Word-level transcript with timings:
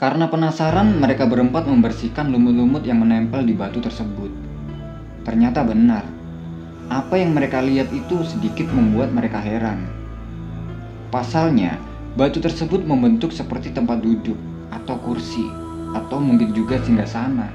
Karena 0.00 0.32
penasaran, 0.32 0.96
mereka 0.96 1.28
berempat 1.28 1.68
membersihkan 1.68 2.32
lumut-lumut 2.32 2.88
yang 2.88 3.04
menempel 3.04 3.44
di 3.44 3.52
batu 3.52 3.84
tersebut. 3.84 4.32
Ternyata 5.28 5.60
benar, 5.60 6.08
apa 6.88 7.20
yang 7.20 7.36
mereka 7.36 7.60
lihat 7.60 7.92
itu 7.92 8.24
sedikit 8.24 8.64
membuat 8.72 9.12
mereka 9.12 9.36
heran. 9.44 9.84
Pasalnya, 11.12 11.76
batu 12.16 12.40
tersebut 12.40 12.80
membentuk 12.80 13.28
seperti 13.28 13.76
tempat 13.76 14.00
duduk 14.00 14.40
atau 14.72 14.96
kursi, 15.04 15.44
atau 15.92 16.16
mungkin 16.16 16.56
juga 16.56 16.80
singgah 16.80 17.04
sana. 17.04 17.52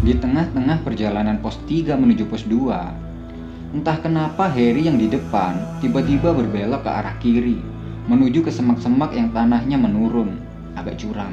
Di 0.00 0.16
tengah-tengah 0.16 0.88
perjalanan 0.88 1.36
pos 1.44 1.60
3 1.68 2.00
menuju 2.00 2.32
pos 2.32 2.48
2, 2.48 3.76
entah 3.76 4.00
kenapa 4.00 4.48
Harry 4.48 4.88
yang 4.88 4.96
di 4.96 5.12
depan 5.12 5.84
tiba-tiba 5.84 6.32
berbelok 6.32 6.80
ke 6.80 6.90
arah 6.96 7.16
kiri, 7.20 7.60
menuju 8.08 8.40
ke 8.40 8.48
semak-semak 8.48 9.12
yang 9.12 9.28
tanahnya 9.36 9.76
menurun 9.76 10.45
agak 10.76 11.00
curam. 11.00 11.32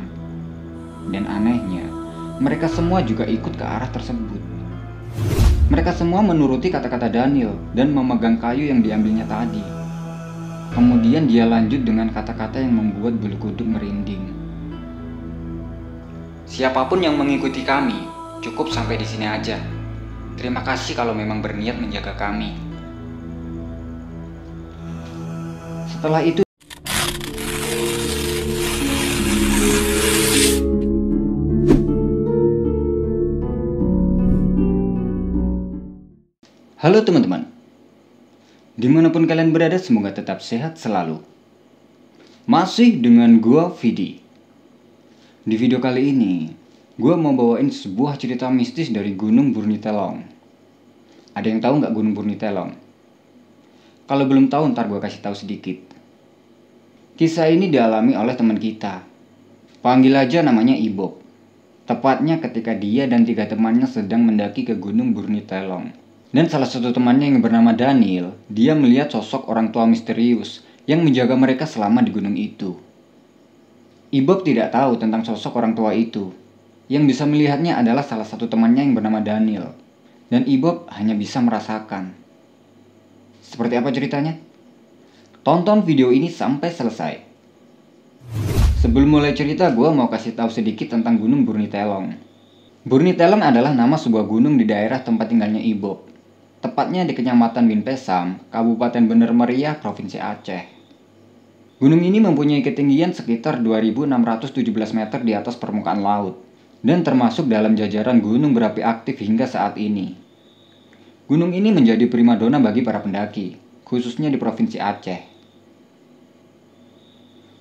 Dan 1.11 1.27
anehnya, 1.27 1.83
mereka 2.39 2.71
semua 2.71 3.03
juga 3.03 3.27
ikut 3.27 3.53
ke 3.53 3.65
arah 3.67 3.91
tersebut. 3.91 4.41
Mereka 5.69 5.95
semua 5.95 6.19
menuruti 6.23 6.67
kata-kata 6.73 7.07
Daniel 7.07 7.55
dan 7.77 7.93
memegang 7.93 8.39
kayu 8.41 8.67
yang 8.71 8.81
diambilnya 8.81 9.27
tadi. 9.29 9.63
Kemudian 10.73 11.29
dia 11.29 11.45
lanjut 11.45 11.85
dengan 11.85 12.09
kata-kata 12.09 12.57
yang 12.57 12.73
membuat 12.73 13.15
bulu 13.21 13.37
kuduk 13.37 13.67
merinding. 13.67 14.33
Siapa 16.49 16.85
pun 16.85 17.01
yang 17.01 17.17
mengikuti 17.17 17.65
kami, 17.65 18.05
cukup 18.43 18.69
sampai 18.69 18.99
di 18.99 19.07
sini 19.07 19.25
aja. 19.25 19.57
Terima 20.37 20.61
kasih 20.65 20.97
kalau 20.97 21.15
memang 21.15 21.39
berniat 21.39 21.79
menjaga 21.79 22.13
kami. 22.19 22.53
Setelah 25.89 26.21
itu 26.25 26.42
Halo 36.83 36.99
teman-teman, 36.99 37.47
di 38.75 38.91
mana 38.91 39.07
pun 39.07 39.23
kalian 39.23 39.55
berada 39.55 39.79
semoga 39.79 40.11
tetap 40.11 40.43
sehat 40.43 40.75
selalu. 40.75 41.23
Masih 42.43 42.99
dengan 42.99 43.39
gua 43.39 43.71
Vidi. 43.71 44.19
Di 45.47 45.55
video 45.55 45.79
kali 45.79 46.11
ini, 46.11 46.51
gua 46.99 47.15
mau 47.15 47.31
bawain 47.31 47.71
sebuah 47.71 48.19
cerita 48.19 48.51
mistis 48.51 48.91
dari 48.91 49.15
Gunung 49.15 49.55
Burnitelong. 49.55 50.27
Ada 51.31 51.47
yang 51.55 51.63
tahu 51.63 51.79
nggak 51.79 51.93
Gunung 51.95 52.19
Burnitelong? 52.19 52.75
Kalau 54.03 54.27
belum 54.27 54.51
tahu 54.51 54.75
ntar 54.75 54.91
gua 54.91 54.99
kasih 54.99 55.23
tahu 55.23 55.39
sedikit. 55.39 55.79
Kisah 57.15 57.47
ini 57.47 57.71
dialami 57.71 58.19
oleh 58.19 58.35
teman 58.35 58.59
kita. 58.59 59.07
Panggil 59.79 60.19
aja 60.19 60.43
namanya 60.43 60.75
Ibob. 60.75 61.15
Tepatnya 61.87 62.43
ketika 62.43 62.75
dia 62.75 63.07
dan 63.07 63.23
tiga 63.23 63.47
temannya 63.47 63.87
sedang 63.87 64.27
mendaki 64.27 64.67
ke 64.67 64.75
Gunung 64.75 65.15
Burnitelong. 65.15 66.02
Dan 66.33 66.49
salah 66.49 66.65
satu 66.65 66.89
temannya 66.89 67.29
yang 67.29 67.45
bernama 67.45 67.77
Daniel, 67.77 68.33
dia 68.49 68.73
melihat 68.73 69.13
sosok 69.13 69.45
orang 69.53 69.69
tua 69.69 69.85
misterius 69.85 70.65
yang 70.89 71.05
menjaga 71.05 71.37
mereka 71.37 71.69
selama 71.69 72.01
di 72.01 72.09
gunung 72.09 72.33
itu. 72.33 72.73
Ibob 74.09 74.41
tidak 74.41 74.73
tahu 74.73 74.97
tentang 74.97 75.21
sosok 75.21 75.61
orang 75.61 75.77
tua 75.77 75.93
itu. 75.93 76.33
Yang 76.89 77.13
bisa 77.13 77.29
melihatnya 77.29 77.77
adalah 77.77 78.01
salah 78.01 78.25
satu 78.25 78.49
temannya 78.49 78.81
yang 78.81 78.97
bernama 78.97 79.21
Daniel. 79.21 79.77
Dan 80.33 80.49
Ibob 80.49 80.89
hanya 80.97 81.13
bisa 81.13 81.37
merasakan. 81.37 82.17
Seperti 83.45 83.77
apa 83.77 83.93
ceritanya? 83.93 84.33
Tonton 85.45 85.85
video 85.85 86.09
ini 86.09 86.33
sampai 86.33 86.73
selesai. 86.73 87.13
Sebelum 88.81 89.21
mulai 89.21 89.37
cerita, 89.37 89.69
gue 89.69 89.89
mau 89.93 90.09
kasih 90.09 90.33
tahu 90.33 90.49
sedikit 90.49 90.97
tentang 90.97 91.21
Gunung 91.21 91.45
Burnitelong. 91.45 92.17
Burnitelong 92.89 93.45
adalah 93.45 93.69
nama 93.69 94.01
sebuah 94.01 94.25
gunung 94.25 94.57
di 94.57 94.65
daerah 94.65 94.97
tempat 94.97 95.29
tinggalnya 95.29 95.61
Ibob 95.61 96.12
tepatnya 96.63 97.03
di 97.03 97.11
Kecamatan 97.11 97.67
Winpesam, 97.67 98.39
Kabupaten 98.47 99.03
Bener 99.03 99.35
Meriah, 99.35 99.75
Provinsi 99.75 100.15
Aceh. 100.15 100.63
Gunung 101.83 101.99
ini 101.99 102.23
mempunyai 102.23 102.63
ketinggian 102.63 103.11
sekitar 103.11 103.59
2.617 103.59 104.63
meter 104.95 105.19
di 105.27 105.35
atas 105.35 105.59
permukaan 105.59 105.99
laut, 105.99 106.39
dan 106.79 107.03
termasuk 107.03 107.51
dalam 107.51 107.75
jajaran 107.75 108.23
gunung 108.23 108.55
berapi 108.55 108.79
aktif 108.79 109.19
hingga 109.19 109.43
saat 109.43 109.75
ini. 109.75 110.15
Gunung 111.27 111.51
ini 111.51 111.75
menjadi 111.75 112.07
primadona 112.07 112.63
bagi 112.63 112.79
para 112.79 113.03
pendaki, 113.03 113.59
khususnya 113.83 114.31
di 114.31 114.39
Provinsi 114.39 114.79
Aceh. 114.79 115.19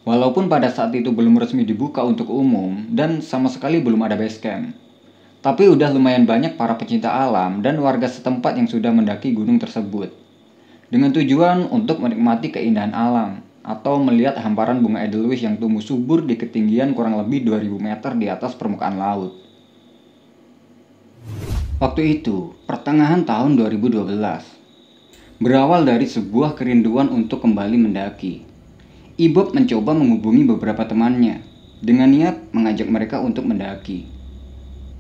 Walaupun 0.07 0.47
pada 0.47 0.71
saat 0.71 0.95
itu 0.95 1.11
belum 1.11 1.43
resmi 1.43 1.67
dibuka 1.67 2.07
untuk 2.07 2.31
umum 2.31 2.87
dan 2.95 3.19
sama 3.19 3.51
sekali 3.51 3.83
belum 3.83 4.03
ada 4.07 4.15
base 4.15 4.39
camp, 4.39 4.75
tapi 5.43 5.67
udah 5.67 5.91
lumayan 5.91 6.23
banyak 6.23 6.55
para 6.55 6.79
pecinta 6.79 7.11
alam 7.11 7.67
dan 7.67 7.83
warga 7.83 8.07
setempat 8.07 8.55
yang 8.55 8.71
sudah 8.71 8.95
mendaki 8.95 9.35
gunung 9.35 9.59
tersebut. 9.59 10.15
Dengan 10.87 11.11
tujuan 11.11 11.67
untuk 11.67 11.99
menikmati 11.99 12.55
keindahan 12.55 12.95
alam 12.95 13.43
atau 13.67 13.99
melihat 13.99 14.39
hamparan 14.39 14.79
bunga 14.79 15.03
edelweiss 15.03 15.43
yang 15.43 15.59
tumbuh 15.59 15.83
subur 15.83 16.23
di 16.23 16.39
ketinggian 16.39 16.95
kurang 16.95 17.19
lebih 17.19 17.43
2000 17.43 17.75
meter 17.75 18.13
di 18.15 18.31
atas 18.31 18.55
permukaan 18.55 18.95
laut. 18.95 19.35
Waktu 21.83 22.23
itu, 22.23 22.55
pertengahan 22.71 23.27
tahun 23.27 23.59
2012. 23.59 25.43
Berawal 25.43 25.83
dari 25.83 26.07
sebuah 26.07 26.55
kerinduan 26.55 27.11
untuk 27.11 27.43
kembali 27.43 27.75
mendaki. 27.83 28.47
Ibob 29.19 29.51
mencoba 29.59 29.91
menghubungi 29.91 30.47
beberapa 30.47 30.87
temannya 30.87 31.43
dengan 31.83 32.15
niat 32.15 32.55
mengajak 32.55 32.87
mereka 32.87 33.19
untuk 33.19 33.43
mendaki. 33.51 34.12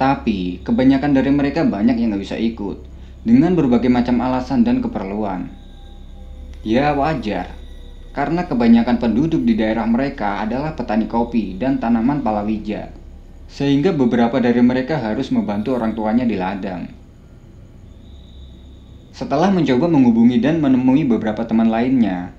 Tapi, 0.02 0.58
kebanyakan 0.66 1.14
dari 1.14 1.30
mereka 1.30 1.62
banyak 1.62 1.94
yang 1.94 2.18
gak 2.18 2.26
bisa 2.26 2.34
ikut, 2.34 2.82
dengan 3.22 3.54
berbagai 3.54 3.86
macam 3.86 4.18
alasan 4.18 4.66
dan 4.66 4.82
keperluan. 4.82 5.46
Ya 6.66 6.90
wajar, 6.90 7.54
karena 8.10 8.50
kebanyakan 8.50 8.98
penduduk 8.98 9.46
di 9.46 9.54
daerah 9.54 9.86
mereka 9.86 10.42
adalah 10.42 10.74
petani 10.74 11.06
kopi 11.06 11.54
dan 11.54 11.78
tanaman 11.78 12.18
palawija. 12.18 12.90
Sehingga 13.46 13.94
beberapa 13.94 14.42
dari 14.42 14.58
mereka 14.58 14.98
harus 14.98 15.30
membantu 15.30 15.78
orang 15.78 15.94
tuanya 15.94 16.26
di 16.26 16.34
ladang. 16.34 16.90
Setelah 19.14 19.54
mencoba 19.54 19.86
menghubungi 19.86 20.42
dan 20.42 20.58
menemui 20.58 21.06
beberapa 21.06 21.46
teman 21.46 21.70
lainnya, 21.70 22.34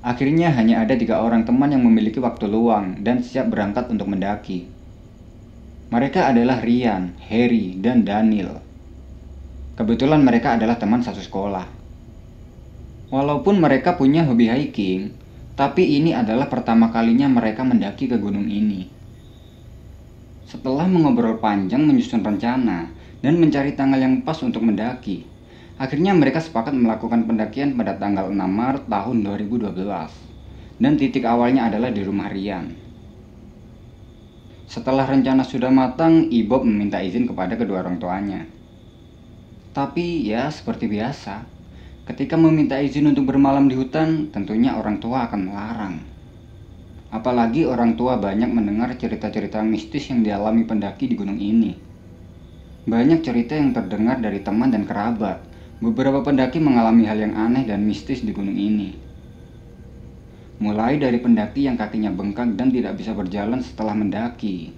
akhirnya 0.00 0.48
hanya 0.56 0.80
ada 0.80 0.96
tiga 0.96 1.20
orang 1.20 1.44
teman 1.44 1.76
yang 1.76 1.84
memiliki 1.84 2.24
waktu 2.24 2.48
luang 2.48 3.04
dan 3.04 3.20
siap 3.20 3.52
berangkat 3.52 3.92
untuk 3.92 4.08
mendaki. 4.08 4.80
Mereka 5.92 6.32
adalah 6.32 6.64
Rian, 6.64 7.20
Harry, 7.28 7.76
dan 7.76 8.00
Daniel. 8.00 8.64
Kebetulan 9.76 10.24
mereka 10.24 10.56
adalah 10.56 10.80
teman 10.80 11.04
satu 11.04 11.20
sekolah. 11.20 11.68
Walaupun 13.12 13.60
mereka 13.60 14.00
punya 14.00 14.24
hobi 14.24 14.48
hiking, 14.48 15.12
tapi 15.52 16.00
ini 16.00 16.16
adalah 16.16 16.48
pertama 16.48 16.88
kalinya 16.88 17.28
mereka 17.28 17.60
mendaki 17.60 18.08
ke 18.08 18.16
gunung 18.16 18.48
ini. 18.48 18.88
Setelah 20.48 20.88
mengobrol 20.88 21.36
panjang 21.36 21.84
menyusun 21.84 22.24
rencana 22.24 22.88
dan 23.20 23.36
mencari 23.36 23.76
tanggal 23.76 24.00
yang 24.00 24.24
pas 24.24 24.40
untuk 24.40 24.64
mendaki, 24.64 25.28
akhirnya 25.76 26.16
mereka 26.16 26.40
sepakat 26.40 26.72
melakukan 26.72 27.28
pendakian 27.28 27.76
pada 27.76 28.00
tanggal 28.00 28.32
6 28.32 28.40
Maret 28.40 28.88
tahun 28.88 29.16
2012. 29.28 29.76
Dan 30.80 30.96
titik 30.96 31.28
awalnya 31.28 31.68
adalah 31.68 31.92
di 31.92 32.00
rumah 32.00 32.32
Rian. 32.32 32.81
Setelah 34.72 35.04
rencana 35.04 35.44
sudah 35.44 35.68
matang, 35.68 36.32
Ibob 36.32 36.64
meminta 36.64 36.96
izin 36.96 37.28
kepada 37.28 37.60
kedua 37.60 37.84
orang 37.84 38.00
tuanya. 38.00 38.48
Tapi 39.76 40.24
ya 40.24 40.48
seperti 40.48 40.88
biasa, 40.88 41.44
ketika 42.08 42.40
meminta 42.40 42.80
izin 42.80 43.12
untuk 43.12 43.28
bermalam 43.28 43.68
di 43.68 43.76
hutan, 43.76 44.32
tentunya 44.32 44.72
orang 44.72 44.96
tua 44.96 45.28
akan 45.28 45.40
melarang. 45.44 46.00
Apalagi 47.12 47.68
orang 47.68 48.00
tua 48.00 48.16
banyak 48.16 48.48
mendengar 48.48 48.96
cerita-cerita 48.96 49.60
mistis 49.60 50.08
yang 50.08 50.24
dialami 50.24 50.64
pendaki 50.64 51.04
di 51.04 51.20
gunung 51.20 51.36
ini. 51.36 51.76
Banyak 52.88 53.20
cerita 53.20 53.52
yang 53.52 53.76
terdengar 53.76 54.24
dari 54.24 54.40
teman 54.40 54.72
dan 54.72 54.88
kerabat. 54.88 55.44
Beberapa 55.84 56.24
pendaki 56.24 56.56
mengalami 56.64 57.04
hal 57.04 57.20
yang 57.20 57.36
aneh 57.36 57.68
dan 57.68 57.84
mistis 57.84 58.24
di 58.24 58.32
gunung 58.32 58.56
ini. 58.56 59.01
Mulai 60.62 60.94
dari 60.94 61.18
pendaki 61.18 61.66
yang 61.66 61.74
kakinya 61.74 62.14
bengkak 62.14 62.54
dan 62.54 62.70
tidak 62.70 62.94
bisa 62.94 63.10
berjalan 63.18 63.58
setelah 63.58 63.98
mendaki. 63.98 64.70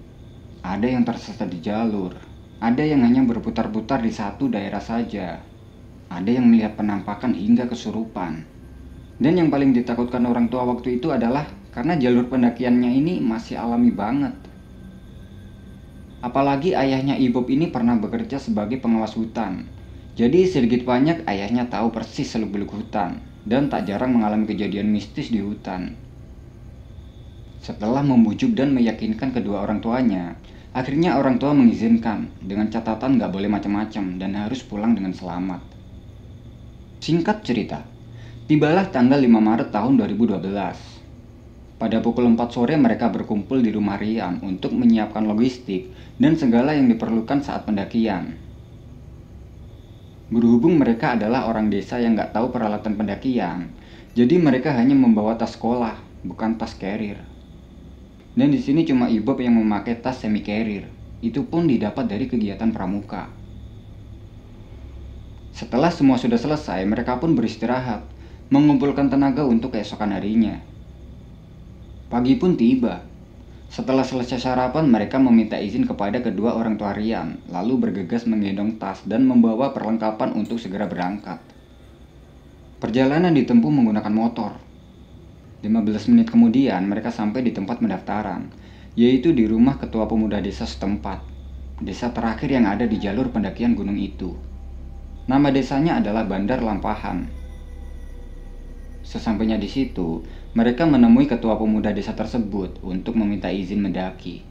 Ada 0.64 0.96
yang 0.96 1.04
tersesat 1.04 1.52
di 1.52 1.60
jalur. 1.60 2.16
Ada 2.56 2.88
yang 2.88 3.04
hanya 3.04 3.20
berputar-putar 3.28 4.00
di 4.00 4.08
satu 4.08 4.48
daerah 4.48 4.80
saja. 4.80 5.44
Ada 6.08 6.40
yang 6.40 6.48
melihat 6.48 6.80
penampakan 6.80 7.36
hingga 7.36 7.68
kesurupan. 7.68 8.48
Dan 9.20 9.36
yang 9.36 9.52
paling 9.52 9.76
ditakutkan 9.76 10.24
orang 10.24 10.48
tua 10.48 10.64
waktu 10.64 10.96
itu 10.96 11.12
adalah 11.12 11.44
karena 11.68 12.00
jalur 12.00 12.32
pendakiannya 12.32 12.88
ini 12.88 13.20
masih 13.20 13.60
alami 13.60 13.92
banget. 13.92 14.32
Apalagi 16.24 16.72
ayahnya 16.72 17.20
Ibob 17.20 17.44
ini 17.52 17.68
pernah 17.68 18.00
bekerja 18.00 18.40
sebagai 18.40 18.80
pengawas 18.80 19.12
hutan. 19.20 19.68
Jadi 20.16 20.48
sedikit 20.48 20.88
banyak 20.88 21.28
ayahnya 21.28 21.68
tahu 21.68 21.92
persis 21.92 22.32
seluk-beluk 22.32 22.72
hutan 22.72 23.33
dan 23.44 23.68
tak 23.68 23.84
jarang 23.84 24.16
mengalami 24.16 24.48
kejadian 24.48 24.88
mistis 24.88 25.28
di 25.28 25.44
hutan. 25.44 25.96
Setelah 27.64 28.04
membujuk 28.04 28.52
dan 28.52 28.76
meyakinkan 28.76 29.32
kedua 29.32 29.64
orang 29.64 29.80
tuanya, 29.80 30.36
akhirnya 30.76 31.16
orang 31.16 31.40
tua 31.40 31.56
mengizinkan 31.56 32.28
dengan 32.44 32.68
catatan 32.68 33.16
nggak 33.16 33.32
boleh 33.32 33.48
macam-macam 33.48 34.20
dan 34.20 34.36
harus 34.36 34.60
pulang 34.60 34.92
dengan 34.92 35.16
selamat. 35.16 35.64
Singkat 37.00 37.40
cerita, 37.40 37.80
tibalah 38.48 38.88
tanggal 38.88 39.16
5 39.16 39.28
Maret 39.28 39.68
tahun 39.72 39.96
2012. 39.96 41.80
Pada 41.80 42.00
pukul 42.00 42.24
4 42.32 42.48
sore 42.48 42.76
mereka 42.80 43.12
berkumpul 43.12 43.60
di 43.60 43.68
rumah 43.72 44.00
Rian 44.00 44.40
untuk 44.40 44.72
menyiapkan 44.72 45.24
logistik 45.24 45.92
dan 46.16 46.36
segala 46.36 46.72
yang 46.72 46.88
diperlukan 46.88 47.44
saat 47.44 47.68
pendakian. 47.68 48.43
Berhubung 50.32 50.80
mereka 50.80 51.12
adalah 51.12 51.44
orang 51.44 51.68
desa 51.68 52.00
yang 52.00 52.16
nggak 52.16 52.32
tahu 52.32 52.48
peralatan 52.48 52.96
pendakian, 52.96 53.68
jadi 54.16 54.40
mereka 54.40 54.72
hanya 54.72 54.96
membawa 54.96 55.36
tas 55.36 55.52
sekolah, 55.52 56.00
bukan 56.24 56.56
tas 56.56 56.72
carrier. 56.78 57.20
Dan 58.34 58.50
di 58.50 58.58
sini 58.58 58.88
cuma 58.88 59.12
Ibob 59.12 59.38
yang 59.44 59.60
memakai 59.60 60.00
tas 60.00 60.24
semi 60.24 60.40
carrier. 60.40 60.88
Itu 61.20 61.46
pun 61.46 61.68
didapat 61.70 62.08
dari 62.10 62.26
kegiatan 62.26 62.72
pramuka. 62.74 63.30
Setelah 65.54 65.94
semua 65.94 66.18
sudah 66.18 66.34
selesai, 66.34 66.82
mereka 66.82 67.22
pun 67.22 67.38
beristirahat, 67.38 68.02
mengumpulkan 68.50 69.06
tenaga 69.06 69.46
untuk 69.46 69.78
keesokan 69.78 70.10
harinya. 70.10 70.58
Pagi 72.10 72.34
pun 72.34 72.58
tiba. 72.58 73.06
Setelah 73.74 74.06
selesai 74.06 74.38
sarapan, 74.38 74.86
mereka 74.86 75.18
meminta 75.18 75.58
izin 75.58 75.82
kepada 75.82 76.22
kedua 76.22 76.54
orang 76.54 76.78
tua 76.78 76.94
Rian, 76.94 77.42
lalu 77.50 77.90
bergegas 77.90 78.22
menggendong 78.22 78.78
tas 78.78 79.02
dan 79.02 79.26
membawa 79.26 79.74
perlengkapan 79.74 80.30
untuk 80.30 80.62
segera 80.62 80.86
berangkat. 80.86 81.42
Perjalanan 82.78 83.34
ditempuh 83.34 83.74
menggunakan 83.74 84.14
motor, 84.14 84.62
15 85.66 86.12
menit 86.14 86.30
kemudian 86.30 86.86
mereka 86.86 87.10
sampai 87.10 87.42
di 87.42 87.50
tempat 87.50 87.82
pendaftaran, 87.82 88.54
yaitu 88.94 89.34
di 89.34 89.42
rumah 89.42 89.74
ketua 89.74 90.06
pemuda 90.06 90.38
desa 90.38 90.70
setempat. 90.70 91.18
Desa 91.82 92.14
terakhir 92.14 92.54
yang 92.54 92.70
ada 92.70 92.86
di 92.86 93.02
jalur 93.02 93.34
pendakian 93.34 93.74
gunung 93.74 93.98
itu. 93.98 94.38
Nama 95.26 95.50
desanya 95.50 95.98
adalah 95.98 96.22
Bandar 96.22 96.62
Lampahan. 96.62 97.26
Sesampainya 99.02 99.58
di 99.58 99.66
situ, 99.66 100.22
mereka 100.54 100.86
menemui 100.86 101.26
ketua 101.26 101.58
pemuda 101.58 101.90
desa 101.90 102.14
tersebut 102.14 102.78
untuk 102.80 103.18
meminta 103.18 103.50
izin 103.50 103.82
mendaki. 103.82 104.46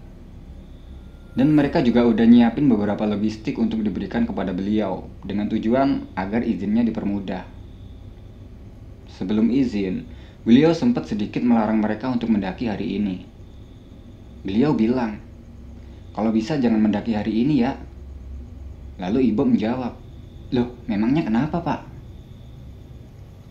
Dan 1.33 1.55
mereka 1.57 1.81
juga 1.81 2.05
udah 2.05 2.27
nyiapin 2.29 2.69
beberapa 2.69 3.07
logistik 3.09 3.57
untuk 3.57 3.81
diberikan 3.81 4.27
kepada 4.27 4.53
beliau 4.53 5.09
dengan 5.25 5.49
tujuan 5.49 6.13
agar 6.13 6.45
izinnya 6.45 6.85
dipermudah. 6.85 7.41
Sebelum 9.09 9.49
izin, 9.49 10.05
Beliau 10.43 10.75
sempat 10.75 11.07
sedikit 11.07 11.39
melarang 11.39 11.79
mereka 11.79 12.11
untuk 12.11 12.27
mendaki 12.27 12.67
hari 12.67 12.99
ini. 12.99 13.23
Beliau 14.43 14.75
bilang, 14.75 15.23
kalau 16.11 16.35
bisa 16.35 16.59
jangan 16.59 16.83
mendaki 16.83 17.15
hari 17.15 17.47
ini 17.47 17.63
ya. 17.63 17.79
Lalu 18.99 19.31
ibu 19.31 19.47
menjawab, 19.47 19.95
loh 20.51 20.75
memangnya 20.83 21.23
kenapa 21.23 21.63
pak? 21.63 21.79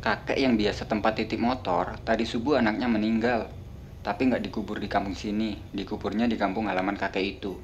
Kakek 0.02 0.34
yang 0.34 0.58
biasa 0.58 0.90
tempat 0.90 1.14
titik 1.14 1.38
motor, 1.38 1.94
tadi 2.02 2.26
subuh 2.26 2.58
anaknya 2.58 2.90
meninggal. 2.90 3.46
Tapi 4.02 4.26
nggak 4.26 4.43
dikubur 4.43 4.82
di 4.82 4.90
kampung 4.90 5.14
sini, 5.14 5.54
dikuburnya 5.70 6.26
di 6.26 6.34
kampung 6.34 6.66
halaman 6.66 6.99
kakek 6.99 7.38
itu. 7.38 7.54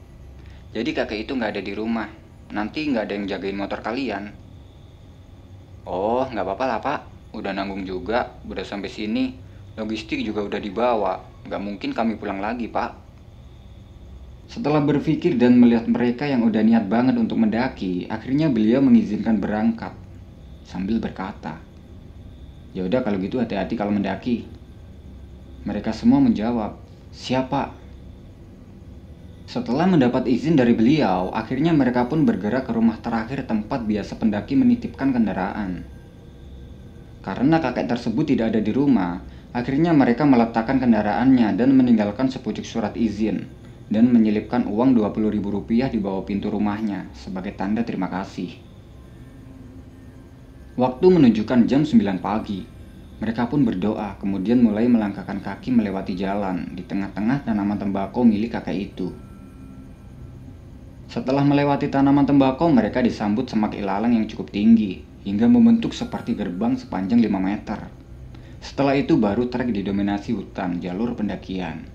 Jadi 0.71 0.91
kakek 0.95 1.27
itu 1.27 1.35
nggak 1.35 1.59
ada 1.59 1.63
di 1.67 1.75
rumah. 1.75 2.07
Nanti 2.55 2.87
nggak 2.87 3.05
ada 3.11 3.15
yang 3.19 3.27
jagain 3.27 3.59
motor 3.59 3.83
kalian. 3.83 4.31
Oh, 5.91 6.23
nggak 6.31 6.47
apa-apa 6.47 6.65
lah 6.71 6.79
pak 6.79 7.01
udah 7.35 7.53
nanggung 7.53 7.85
juga, 7.85 8.41
udah 8.47 8.65
sampai 8.65 8.89
sini. 8.89 9.25
Logistik 9.79 10.19
juga 10.27 10.43
udah 10.43 10.59
dibawa, 10.59 11.15
nggak 11.47 11.63
mungkin 11.63 11.91
kami 11.95 12.19
pulang 12.19 12.43
lagi, 12.43 12.67
Pak. 12.67 12.91
Setelah 14.51 14.83
berpikir 14.83 15.39
dan 15.39 15.55
melihat 15.61 15.87
mereka 15.87 16.27
yang 16.27 16.43
udah 16.43 16.63
niat 16.67 16.91
banget 16.91 17.15
untuk 17.15 17.39
mendaki, 17.39 18.11
akhirnya 18.11 18.51
beliau 18.51 18.83
mengizinkan 18.83 19.39
berangkat 19.39 19.95
sambil 20.67 20.99
berkata, 20.99 21.68
"Ya 22.77 22.85
udah 22.85 23.01
kalau 23.05 23.21
gitu 23.21 23.41
hati-hati 23.41 23.75
kalau 23.77 23.93
mendaki." 23.93 24.49
Mereka 25.65 25.93
semua 25.93 26.21
menjawab, 26.21 26.81
"Siapa?" 27.13 27.77
Setelah 29.49 29.89
mendapat 29.89 30.29
izin 30.29 30.61
dari 30.61 30.77
beliau, 30.77 31.33
akhirnya 31.33 31.73
mereka 31.73 32.05
pun 32.05 32.29
bergerak 32.29 32.69
ke 32.69 32.73
rumah 32.77 33.01
terakhir 33.01 33.49
tempat 33.49 33.89
biasa 33.89 34.21
pendaki 34.21 34.53
menitipkan 34.53 35.09
kendaraan. 35.09 35.89
Karena 37.25 37.57
kakek 37.57 37.89
tersebut 37.89 38.29
tidak 38.29 38.53
ada 38.53 38.61
di 38.61 38.73
rumah, 38.77 39.25
akhirnya 39.57 39.97
mereka 39.97 40.29
meletakkan 40.29 40.77
kendaraannya 40.77 41.57
dan 41.57 41.73
meninggalkan 41.73 42.29
sepucuk 42.29 42.69
surat 42.69 42.93
izin 42.93 43.49
dan 43.89 44.13
menyelipkan 44.13 44.69
uang 44.69 44.93
ribu 45.33 45.49
rupiah 45.49 45.89
di 45.89 45.97
bawah 45.97 46.29
pintu 46.29 46.53
rumahnya 46.53 47.09
sebagai 47.17 47.57
tanda 47.57 47.81
terima 47.89 48.13
kasih. 48.13 48.68
Waktu 50.79 51.11
menunjukkan 51.11 51.67
jam 51.67 51.83
9 51.83 52.23
pagi. 52.23 52.63
Mereka 53.19 53.51
pun 53.51 53.67
berdoa, 53.67 54.15
kemudian 54.23 54.63
mulai 54.63 54.87
melangkahkan 54.87 55.43
kaki 55.43 55.75
melewati 55.75 56.15
jalan 56.15 56.71
di 56.71 56.87
tengah-tengah 56.87 57.43
tanaman 57.43 57.83
tembakau 57.83 58.23
milik 58.23 58.55
kakek 58.55 58.95
itu. 58.95 59.11
Setelah 61.11 61.43
melewati 61.43 61.91
tanaman 61.91 62.31
tembakau, 62.31 62.71
mereka 62.71 63.03
disambut 63.03 63.51
semak 63.51 63.75
ilalang 63.75 64.23
yang 64.23 64.31
cukup 64.31 64.55
tinggi 64.55 65.03
hingga 65.27 65.51
membentuk 65.51 65.91
seperti 65.91 66.39
gerbang 66.39 66.79
sepanjang 66.79 67.27
5 67.27 67.43
meter. 67.43 67.91
Setelah 68.63 68.95
itu 68.95 69.19
baru 69.19 69.51
trek 69.51 69.75
didominasi 69.75 70.31
hutan 70.31 70.79
jalur 70.79 71.19
pendakian. 71.19 71.91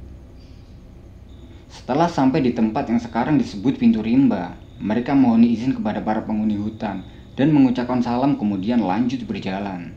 Setelah 1.72 2.12
sampai 2.12 2.44
di 2.44 2.52
tempat 2.52 2.92
yang 2.92 3.00
sekarang 3.00 3.40
disebut 3.40 3.80
pintu 3.80 4.04
rimba, 4.04 4.60
mereka 4.84 5.16
mohon 5.16 5.48
izin 5.48 5.72
kepada 5.72 6.04
para 6.04 6.20
penghuni 6.28 6.60
hutan 6.60 7.13
dan 7.34 7.50
mengucapkan 7.50 8.02
salam 8.02 8.38
kemudian 8.38 8.82
lanjut 8.82 9.26
berjalan. 9.26 9.94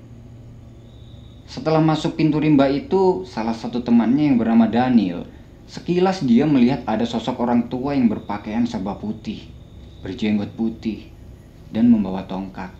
Setelah 1.46 1.78
masuk 1.78 2.18
pintu 2.18 2.42
rimba 2.42 2.66
itu, 2.66 3.22
salah 3.22 3.54
satu 3.54 3.78
temannya 3.84 4.34
yang 4.34 4.36
bernama 4.36 4.66
Daniel, 4.66 5.30
sekilas 5.70 6.26
dia 6.26 6.42
melihat 6.42 6.82
ada 6.90 7.06
sosok 7.06 7.38
orang 7.38 7.70
tua 7.70 7.94
yang 7.94 8.10
berpakaian 8.10 8.66
serba 8.66 8.98
putih, 8.98 9.46
berjenggot 10.02 10.58
putih, 10.58 11.14
dan 11.70 11.86
membawa 11.86 12.26
tongkat. 12.26 12.74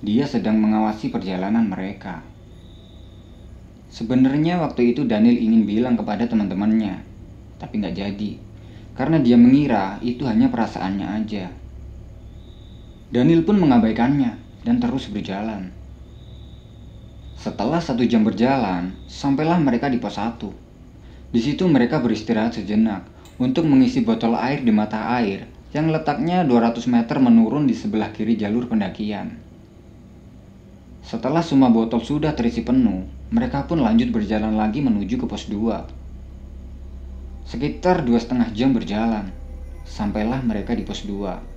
Dia 0.00 0.24
sedang 0.24 0.60
mengawasi 0.64 1.12
perjalanan 1.12 1.68
mereka. 1.68 2.24
Sebenarnya 3.92 4.64
waktu 4.64 4.96
itu 4.96 5.04
Daniel 5.04 5.36
ingin 5.36 5.68
bilang 5.68 5.94
kepada 6.00 6.24
teman-temannya, 6.24 7.04
tapi 7.60 7.84
nggak 7.84 7.96
jadi, 8.00 8.32
karena 8.96 9.20
dia 9.20 9.36
mengira 9.36 10.00
itu 10.00 10.24
hanya 10.24 10.48
perasaannya 10.48 11.06
aja. 11.20 11.63
Daniel 13.14 13.46
pun 13.46 13.62
mengabaikannya 13.62 14.34
dan 14.66 14.82
terus 14.82 15.06
berjalan. 15.06 15.70
Setelah 17.38 17.78
satu 17.78 18.02
jam 18.02 18.26
berjalan, 18.26 18.90
sampailah 19.06 19.62
mereka 19.62 19.86
di 19.86 20.02
pos 20.02 20.18
1. 20.18 20.42
Di 21.30 21.38
situ 21.38 21.62
mereka 21.70 22.02
beristirahat 22.02 22.58
sejenak 22.58 23.06
untuk 23.38 23.70
mengisi 23.70 24.02
botol 24.02 24.34
air 24.34 24.66
di 24.66 24.74
mata 24.74 25.14
air 25.14 25.46
yang 25.70 25.94
letaknya 25.94 26.42
200 26.42 26.90
meter 26.90 27.22
menurun 27.22 27.70
di 27.70 27.78
sebelah 27.78 28.10
kiri 28.10 28.34
jalur 28.34 28.66
pendakian. 28.66 29.38
Setelah 31.06 31.46
semua 31.46 31.70
botol 31.70 32.02
sudah 32.02 32.34
terisi 32.34 32.66
penuh, 32.66 33.06
mereka 33.30 33.62
pun 33.62 33.78
lanjut 33.78 34.10
berjalan 34.10 34.58
lagi 34.58 34.82
menuju 34.82 35.22
ke 35.22 35.26
pos 35.30 35.46
2. 35.46 37.46
Sekitar 37.46 38.02
dua 38.02 38.18
setengah 38.18 38.50
jam 38.50 38.74
berjalan, 38.74 39.30
sampailah 39.86 40.42
mereka 40.42 40.74
di 40.74 40.82
pos 40.82 41.06
2. 41.06 41.53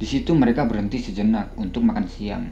Di 0.00 0.06
situ 0.08 0.32
mereka 0.32 0.64
berhenti 0.64 0.96
sejenak 0.96 1.52
untuk 1.60 1.84
makan 1.84 2.08
siang. 2.08 2.44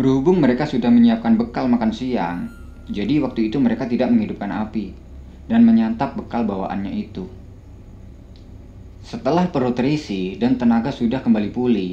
Berhubung 0.00 0.40
mereka 0.40 0.64
sudah 0.64 0.88
menyiapkan 0.88 1.36
bekal 1.36 1.68
makan 1.68 1.92
siang, 1.92 2.48
jadi 2.88 3.20
waktu 3.20 3.52
itu 3.52 3.60
mereka 3.60 3.84
tidak 3.84 4.08
menghidupkan 4.08 4.48
api 4.48 4.96
dan 5.44 5.68
menyantap 5.68 6.16
bekal 6.16 6.48
bawaannya 6.48 6.96
itu. 6.96 7.28
Setelah 9.04 9.52
perut 9.52 9.76
terisi 9.76 10.40
dan 10.40 10.56
tenaga 10.56 10.88
sudah 10.88 11.20
kembali 11.20 11.50
pulih, 11.52 11.92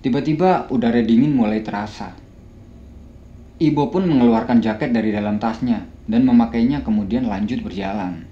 Tiba-tiba 0.00 0.72
udara 0.72 1.04
dingin 1.04 1.36
mulai 1.36 1.60
terasa. 1.60 2.16
Ibu 3.60 3.92
pun 3.92 4.08
mengeluarkan 4.08 4.64
jaket 4.64 4.96
dari 4.96 5.12
dalam 5.12 5.36
tasnya 5.36 5.84
dan 6.08 6.24
memakainya 6.24 6.80
kemudian 6.80 7.28
lanjut 7.28 7.60
berjalan. 7.60 8.24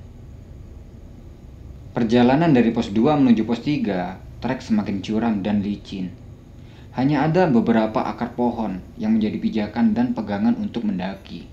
Perjalanan 1.92 2.56
dari 2.56 2.72
pos 2.72 2.88
2 2.88 3.20
menuju 3.20 3.44
pos 3.44 3.60
3, 3.60 4.27
trek 4.38 4.62
semakin 4.62 5.02
curam 5.02 5.34
dan 5.42 5.62
licin. 5.62 6.14
Hanya 6.94 7.26
ada 7.26 7.46
beberapa 7.46 8.02
akar 8.02 8.34
pohon 8.34 8.82
yang 8.98 9.14
menjadi 9.14 9.38
pijakan 9.38 9.94
dan 9.94 10.14
pegangan 10.14 10.58
untuk 10.58 10.86
mendaki. 10.86 11.46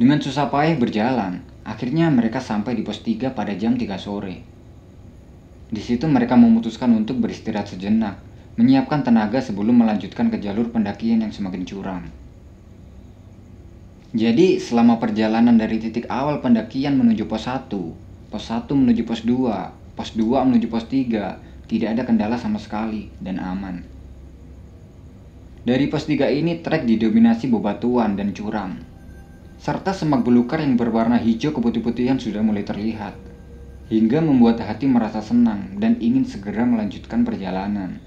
Dengan 0.00 0.16
susah 0.16 0.48
payah 0.48 0.80
berjalan, 0.80 1.44
akhirnya 1.60 2.08
mereka 2.08 2.40
sampai 2.40 2.72
di 2.72 2.80
pos 2.80 3.04
3 3.04 3.36
pada 3.36 3.52
jam 3.52 3.76
3 3.76 4.00
sore. 4.00 4.40
Di 5.68 5.80
situ 5.84 6.08
mereka 6.08 6.40
memutuskan 6.40 6.88
untuk 6.96 7.20
beristirahat 7.20 7.68
sejenak, 7.68 8.16
menyiapkan 8.56 9.04
tenaga 9.04 9.44
sebelum 9.44 9.84
melanjutkan 9.84 10.32
ke 10.32 10.40
jalur 10.40 10.72
pendakian 10.72 11.20
yang 11.20 11.32
semakin 11.32 11.62
curam. 11.68 12.04
Jadi 14.10 14.58
selama 14.58 14.98
perjalanan 14.98 15.54
dari 15.54 15.78
titik 15.78 16.10
awal 16.10 16.42
pendakian 16.42 16.98
menuju 16.98 17.30
pos 17.30 17.46
1, 17.46 17.70
pos 18.32 18.44
1 18.50 18.66
menuju 18.72 19.06
pos 19.06 19.22
2, 19.22 19.79
pos 19.94 20.14
2 20.14 20.46
menuju 20.46 20.66
pos 20.68 20.86
3, 20.86 21.66
tidak 21.70 21.88
ada 21.94 22.02
kendala 22.06 22.36
sama 22.36 22.58
sekali 22.58 23.08
dan 23.22 23.38
aman. 23.38 23.86
Dari 25.60 25.86
pos 25.92 26.08
3 26.08 26.32
ini 26.32 26.60
trek 26.60 26.88
didominasi 26.88 27.48
bebatuan 27.52 28.16
dan 28.16 28.32
curam, 28.32 28.80
serta 29.60 29.92
semak 29.92 30.24
belukar 30.24 30.60
yang 30.60 30.76
berwarna 30.76 31.20
hijau 31.20 31.52
keputih-putihan 31.52 32.16
sudah 32.16 32.40
mulai 32.40 32.64
terlihat, 32.64 33.12
hingga 33.92 34.22
membuat 34.22 34.62
hati 34.62 34.86
merasa 34.86 35.18
senang 35.20 35.76
dan 35.76 35.98
ingin 35.98 36.24
segera 36.24 36.62
melanjutkan 36.62 37.26
perjalanan. 37.26 37.98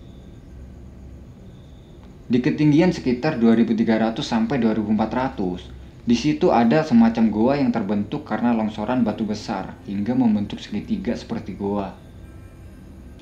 Di 2.24 2.40
ketinggian 2.40 2.96
sekitar 2.96 3.36
2300 3.36 4.24
sampai 4.24 4.58
2400, 4.58 5.73
di 6.03 6.19
situ 6.19 6.51
ada 6.51 6.83
semacam 6.83 7.31
goa 7.31 7.55
yang 7.55 7.72
terbentuk 7.72 8.27
karena 8.27 8.51
longsoran 8.51 9.07
batu 9.07 9.24
besar 9.24 9.79
hingga 9.88 10.12
membentuk 10.12 10.60
segitiga 10.60 11.15
seperti 11.15 11.55
goa. 11.55 11.95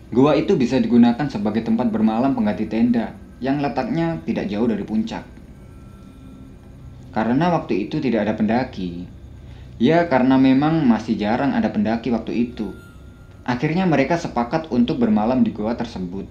Goa 0.09 0.33
itu 0.33 0.57
bisa 0.57 0.81
digunakan 0.81 1.29
sebagai 1.29 1.61
tempat 1.61 1.93
bermalam 1.93 2.33
pengganti 2.33 2.65
tenda 2.65 3.13
yang 3.37 3.61
letaknya 3.61 4.17
tidak 4.25 4.49
jauh 4.49 4.65
dari 4.65 4.81
puncak. 4.81 5.21
Karena 7.13 7.53
waktu 7.53 7.85
itu 7.85 8.01
tidak 8.01 8.25
ada 8.25 8.33
pendaki, 8.33 9.05
ya 9.77 10.09
karena 10.09 10.41
memang 10.41 10.81
masih 10.81 11.13
jarang 11.21 11.53
ada 11.53 11.69
pendaki 11.69 12.09
waktu 12.09 12.49
itu. 12.49 12.73
Akhirnya 13.45 13.85
mereka 13.85 14.17
sepakat 14.17 14.73
untuk 14.73 14.97
bermalam 14.97 15.45
di 15.45 15.53
goa 15.53 15.77
tersebut. 15.77 16.25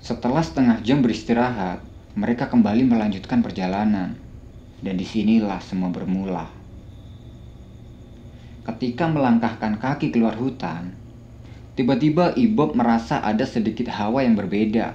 Setelah 0.00 0.40
setengah 0.40 0.80
jam 0.80 1.04
beristirahat, 1.04 1.84
mereka 2.16 2.48
kembali 2.48 2.88
melanjutkan 2.88 3.44
perjalanan. 3.44 4.23
Dan 4.84 5.00
di 5.00 5.06
sinilah 5.08 5.64
semua 5.64 5.88
bermula. 5.88 6.44
Ketika 8.68 9.08
melangkahkan 9.08 9.80
kaki 9.80 10.12
keluar 10.12 10.36
hutan, 10.36 10.92
tiba-tiba 11.72 12.36
Ibob 12.36 12.76
merasa 12.76 13.24
ada 13.24 13.48
sedikit 13.48 13.88
hawa 13.88 14.28
yang 14.28 14.36
berbeda. 14.36 14.92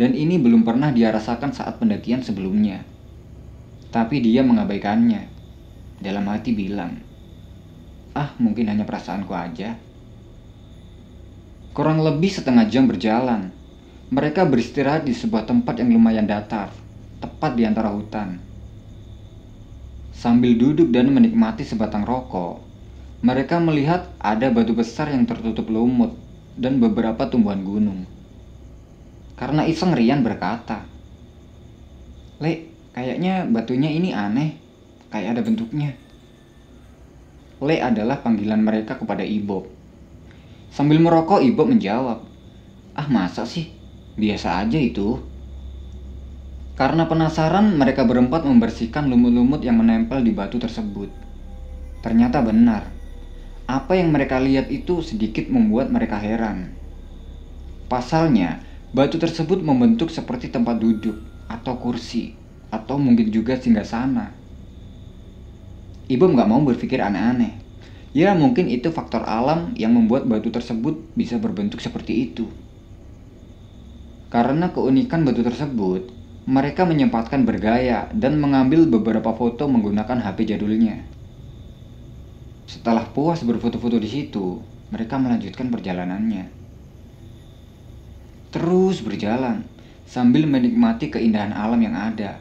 Dan 0.00 0.16
ini 0.16 0.40
belum 0.40 0.64
pernah 0.64 0.88
dia 0.88 1.12
rasakan 1.12 1.52
saat 1.52 1.76
pendakian 1.76 2.24
sebelumnya. 2.24 2.80
Tapi 3.92 4.24
dia 4.24 4.40
mengabaikannya. 4.40 5.28
Dalam 6.00 6.24
hati 6.32 6.56
bilang, 6.56 6.98
Ah, 8.16 8.32
mungkin 8.40 8.72
hanya 8.72 8.88
perasaanku 8.88 9.36
aja. 9.36 9.76
Kurang 11.76 12.00
lebih 12.00 12.32
setengah 12.32 12.66
jam 12.72 12.88
berjalan. 12.88 13.52
Mereka 14.08 14.48
beristirahat 14.48 15.04
di 15.04 15.12
sebuah 15.12 15.44
tempat 15.44 15.76
yang 15.82 15.92
lumayan 15.92 16.24
datar, 16.24 16.72
tepat 17.18 17.52
di 17.58 17.66
antara 17.66 17.90
hutan. 17.90 18.53
Sambil 20.14 20.54
duduk 20.54 20.94
dan 20.94 21.10
menikmati 21.10 21.66
sebatang 21.66 22.06
rokok, 22.06 22.62
mereka 23.26 23.58
melihat 23.58 24.06
ada 24.22 24.46
batu 24.54 24.70
besar 24.70 25.10
yang 25.10 25.26
tertutup 25.26 25.66
lumut 25.66 26.14
dan 26.54 26.78
beberapa 26.78 27.26
tumbuhan 27.26 27.66
gunung. 27.66 28.06
Karena 29.34 29.66
iseng 29.66 29.90
Rian 29.90 30.22
berkata, 30.22 30.86
Le, 32.38 32.70
kayaknya 32.94 33.42
batunya 33.50 33.90
ini 33.90 34.14
aneh, 34.14 34.54
kayak 35.10 35.34
ada 35.34 35.42
bentuknya. 35.42 35.90
Le 37.58 37.82
adalah 37.82 38.22
panggilan 38.22 38.62
mereka 38.62 38.94
kepada 38.94 39.26
Ibob. 39.26 39.66
Sambil 40.70 41.02
merokok, 41.02 41.42
Ibob 41.42 41.74
menjawab, 41.74 42.22
Ah 42.94 43.10
masa 43.10 43.42
sih? 43.42 43.74
Biasa 44.14 44.62
aja 44.62 44.78
itu. 44.78 45.33
Karena 46.74 47.06
penasaran, 47.06 47.78
mereka 47.78 48.02
berempat 48.02 48.42
membersihkan 48.42 49.06
lumut-lumut 49.06 49.62
yang 49.62 49.78
menempel 49.78 50.26
di 50.26 50.34
batu 50.34 50.58
tersebut. 50.58 51.06
Ternyata 52.02 52.42
benar, 52.42 52.90
apa 53.70 53.94
yang 53.94 54.10
mereka 54.10 54.42
lihat 54.42 54.68
itu 54.74 54.98
sedikit 55.00 55.46
membuat 55.48 55.88
mereka 55.94 56.18
heran. 56.18 56.74
Pasalnya, 57.86 58.66
batu 58.90 59.22
tersebut 59.22 59.62
membentuk 59.62 60.10
seperti 60.10 60.50
tempat 60.50 60.82
duduk 60.82 61.14
atau 61.46 61.78
kursi, 61.78 62.34
atau 62.74 62.98
mungkin 62.98 63.30
juga 63.30 63.54
singgah 63.54 63.86
sana. 63.86 64.34
Ibu 66.10 66.26
nggak 66.26 66.48
mau 66.50 66.60
berpikir 66.66 66.98
aneh-aneh. 67.00 67.54
Ya 68.14 68.30
mungkin 68.34 68.70
itu 68.70 68.94
faktor 68.94 69.26
alam 69.26 69.74
yang 69.74 69.94
membuat 69.94 70.26
batu 70.26 70.50
tersebut 70.50 71.10
bisa 71.18 71.38
berbentuk 71.38 71.82
seperti 71.82 72.30
itu. 72.30 72.46
Karena 74.30 74.70
keunikan 74.70 75.26
batu 75.26 75.42
tersebut, 75.42 76.13
mereka 76.44 76.84
menyempatkan 76.84 77.48
bergaya 77.48 78.12
dan 78.12 78.36
mengambil 78.36 78.84
beberapa 78.84 79.32
foto 79.32 79.64
menggunakan 79.64 80.20
HP 80.20 80.52
jadulnya. 80.52 81.00
Setelah 82.68 83.08
puas 83.08 83.40
berfoto-foto 83.40 83.96
di 83.96 84.08
situ, 84.08 84.60
mereka 84.92 85.16
melanjutkan 85.16 85.72
perjalanannya. 85.72 86.52
Terus 88.52 89.00
berjalan 89.00 89.64
sambil 90.04 90.44
menikmati 90.44 91.08
keindahan 91.08 91.56
alam 91.56 91.80
yang 91.80 91.96
ada. 91.96 92.38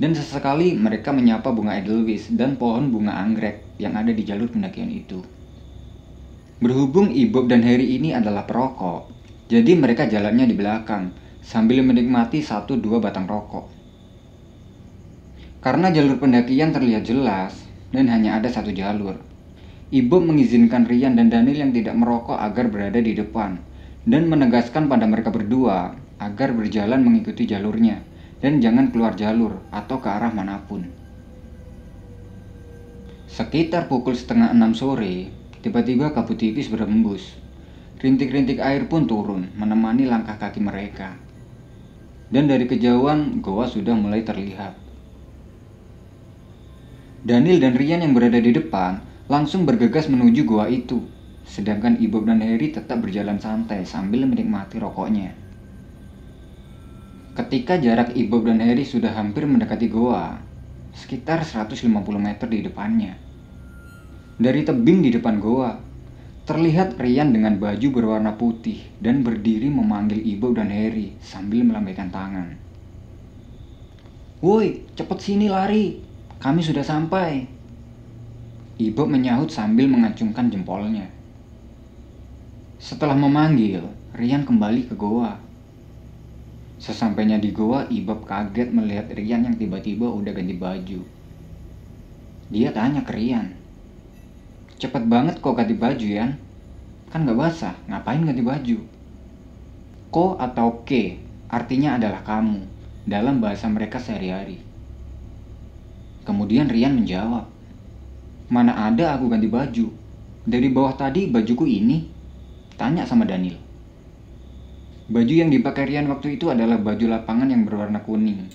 Dan 0.00 0.16
sesekali 0.16 0.72
mereka 0.78 1.12
menyapa 1.12 1.52
bunga 1.52 1.76
edelweiss 1.76 2.32
dan 2.32 2.56
pohon 2.56 2.88
bunga 2.88 3.20
anggrek 3.20 3.60
yang 3.76 3.92
ada 3.98 4.08
di 4.14 4.24
jalur 4.24 4.48
pendakian 4.48 4.88
itu. 4.88 5.20
Berhubung 6.56 7.12
Ibob 7.12 7.52
dan 7.52 7.60
Harry 7.60 8.00
ini 8.00 8.16
adalah 8.16 8.48
perokok, 8.48 9.12
jadi 9.52 9.76
mereka 9.76 10.08
jalannya 10.08 10.48
di 10.48 10.56
belakang 10.56 11.12
sambil 11.40 11.80
menikmati 11.80 12.44
satu 12.44 12.76
dua 12.76 13.00
batang 13.00 13.24
rokok. 13.24 13.66
Karena 15.60 15.92
jalur 15.92 16.16
pendakian 16.16 16.72
terlihat 16.72 17.04
jelas 17.04 17.52
dan 17.92 18.08
hanya 18.08 18.40
ada 18.40 18.48
satu 18.48 18.72
jalur, 18.72 19.20
Ibu 19.90 20.22
mengizinkan 20.22 20.86
Rian 20.86 21.18
dan 21.18 21.28
Daniel 21.28 21.66
yang 21.66 21.72
tidak 21.74 21.98
merokok 21.98 22.38
agar 22.38 22.70
berada 22.70 23.02
di 23.02 23.12
depan 23.12 23.58
dan 24.06 24.30
menegaskan 24.30 24.86
pada 24.86 25.04
mereka 25.04 25.34
berdua 25.34 25.98
agar 26.22 26.54
berjalan 26.54 27.02
mengikuti 27.02 27.44
jalurnya 27.44 28.00
dan 28.38 28.62
jangan 28.62 28.94
keluar 28.94 29.18
jalur 29.18 29.60
atau 29.74 29.98
ke 29.98 30.08
arah 30.08 30.30
mana 30.30 30.62
pun. 30.64 30.86
Sekitar 33.26 33.90
pukul 33.90 34.14
setengah 34.14 34.54
enam 34.54 34.72
sore, 34.72 35.28
tiba-tiba 35.60 36.14
kabut 36.14 36.40
tipis 36.40 36.70
berembus. 36.70 37.36
Rintik-rintik 38.00 38.64
air 38.64 38.88
pun 38.88 39.04
turun 39.04 39.52
menemani 39.60 40.08
langkah 40.08 40.40
kaki 40.40 40.62
mereka 40.62 41.20
dan 42.30 42.46
dari 42.46 42.70
kejauhan 42.70 43.42
goa 43.42 43.66
sudah 43.66 43.94
mulai 43.98 44.22
terlihat. 44.22 44.78
Daniel 47.20 47.60
dan 47.60 47.76
Rian 47.76 48.00
yang 48.00 48.16
berada 48.16 48.40
di 48.40 48.54
depan 48.54 49.02
langsung 49.28 49.68
bergegas 49.68 50.08
menuju 50.08 50.46
goa 50.48 50.70
itu, 50.70 51.04
sedangkan 51.44 52.00
Ibob 52.00 52.24
dan 52.24 52.40
Harry 52.40 52.72
tetap 52.72 53.02
berjalan 53.04 53.36
santai 53.36 53.84
sambil 53.84 54.24
menikmati 54.24 54.80
rokoknya. 54.80 55.36
Ketika 57.36 57.76
jarak 57.76 58.16
Ibob 58.16 58.46
dan 58.48 58.62
Harry 58.62 58.86
sudah 58.86 59.12
hampir 59.12 59.44
mendekati 59.44 59.90
goa, 59.90 60.40
sekitar 60.96 61.42
150 61.44 61.86
meter 62.18 62.46
di 62.50 62.60
depannya. 62.64 63.14
Dari 64.40 64.64
tebing 64.64 65.04
di 65.04 65.10
depan 65.12 65.36
goa, 65.38 65.76
Terlihat 66.50 66.98
Rian 66.98 67.30
dengan 67.30 67.62
baju 67.62 67.94
berwarna 67.94 68.34
putih 68.34 68.82
dan 68.98 69.22
berdiri 69.22 69.70
memanggil 69.70 70.18
Ibu 70.18 70.58
dan 70.58 70.66
Harry 70.74 71.14
sambil 71.22 71.62
melambaikan 71.62 72.10
tangan. 72.10 72.58
Woi, 74.42 74.82
cepet 74.98 75.18
sini 75.22 75.46
lari. 75.46 76.02
Kami 76.42 76.58
sudah 76.58 76.82
sampai. 76.82 77.46
Ibu 78.82 79.06
menyahut 79.06 79.54
sambil 79.54 79.86
mengacungkan 79.86 80.50
jempolnya. 80.50 81.06
Setelah 82.82 83.14
memanggil, 83.14 83.86
Rian 84.18 84.42
kembali 84.42 84.90
ke 84.90 84.98
goa. 84.98 85.38
Sesampainya 86.82 87.38
di 87.38 87.54
goa, 87.54 87.86
Ibob 87.86 88.26
kaget 88.26 88.74
melihat 88.74 89.06
Rian 89.14 89.46
yang 89.46 89.54
tiba-tiba 89.54 90.10
udah 90.10 90.34
ganti 90.34 90.58
baju. 90.58 91.00
Dia 92.50 92.74
tanya 92.74 93.06
ke 93.06 93.14
Rian, 93.14 93.59
Cepet 94.80 95.04
banget 95.04 95.44
kok 95.44 95.60
ganti 95.60 95.76
baju 95.76 96.06
ya. 96.08 96.32
Kan 97.12 97.28
gak 97.28 97.36
basah, 97.36 97.76
ngapain 97.84 98.24
ganti 98.24 98.40
baju? 98.40 98.78
Ko 100.08 100.40
atau 100.40 100.80
ke 100.88 101.20
artinya 101.52 102.00
adalah 102.00 102.24
kamu 102.24 102.64
dalam 103.04 103.44
bahasa 103.44 103.68
mereka 103.68 104.00
sehari-hari. 104.00 104.64
Kemudian 106.24 106.72
Rian 106.72 106.96
menjawab, 106.96 107.44
Mana 108.50 108.74
ada 108.90 109.14
aku 109.14 109.30
ganti 109.30 109.46
baju? 109.46 109.86
Dari 110.42 110.68
bawah 110.72 110.98
tadi 110.98 111.30
bajuku 111.30 111.70
ini. 111.70 112.02
Tanya 112.74 113.06
sama 113.06 113.22
Daniel. 113.22 113.60
Baju 115.06 115.30
yang 115.30 115.54
dipakai 115.54 115.86
Rian 115.86 116.10
waktu 116.10 116.34
itu 116.34 116.50
adalah 116.50 116.80
baju 116.80 117.06
lapangan 117.06 117.46
yang 117.46 117.62
berwarna 117.62 118.02
kuning. 118.02 118.50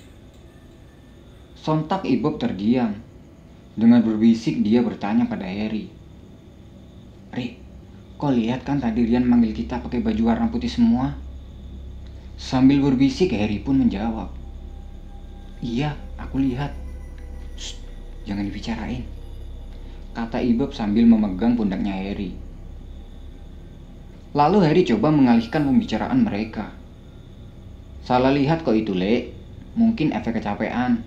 Sontak 1.56 2.04
Ibob 2.04 2.42
terdiam. 2.44 2.92
Dengan 3.76 4.04
berbisik 4.04 4.60
dia 4.64 4.84
bertanya 4.84 5.32
pada 5.32 5.48
Harry. 5.48 5.95
Ri, 7.36 7.60
kau 8.16 8.32
lihat 8.32 8.64
kan 8.64 8.80
tadi 8.80 9.04
Rian 9.04 9.28
manggil 9.28 9.52
kita 9.52 9.84
pakai 9.84 10.00
baju 10.00 10.24
warna 10.24 10.48
putih 10.48 10.72
semua? 10.72 11.20
Sambil 12.40 12.80
berbisik, 12.80 13.36
Harry 13.36 13.60
pun 13.60 13.76
menjawab. 13.76 14.32
Iya, 15.60 16.00
aku 16.16 16.40
lihat. 16.40 16.72
Shh, 17.60 17.76
jangan 18.24 18.48
dibicarain. 18.48 19.04
Kata 20.16 20.40
Ibob 20.40 20.72
sambil 20.72 21.04
memegang 21.04 21.60
pundaknya 21.60 21.92
Harry. 21.92 22.40
Lalu 24.32 24.58
Harry 24.64 24.82
coba 24.88 25.12
mengalihkan 25.12 25.68
pembicaraan 25.68 26.24
mereka. 26.24 26.72
Salah 28.08 28.32
lihat 28.32 28.64
kok 28.64 28.80
itu, 28.80 28.96
Le. 28.96 29.36
Mungkin 29.76 30.16
efek 30.16 30.40
kecapean. 30.40 31.04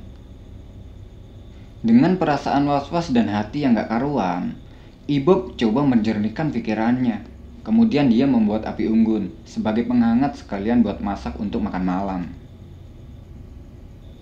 Dengan 1.80 2.20
perasaan 2.20 2.68
was-was 2.68 3.16
dan 3.16 3.32
hati 3.32 3.64
yang 3.64 3.72
gak 3.72 3.88
karuan, 3.88 4.60
Ibob 5.08 5.56
coba 5.56 5.88
menjernihkan 5.88 6.52
pikirannya. 6.52 7.24
Kemudian 7.64 8.12
dia 8.12 8.28
membuat 8.28 8.68
api 8.68 8.92
unggun 8.92 9.32
sebagai 9.48 9.88
penghangat 9.88 10.36
sekalian 10.44 10.84
buat 10.84 11.00
masak 11.00 11.40
untuk 11.40 11.64
makan 11.64 11.80
malam. 11.80 12.22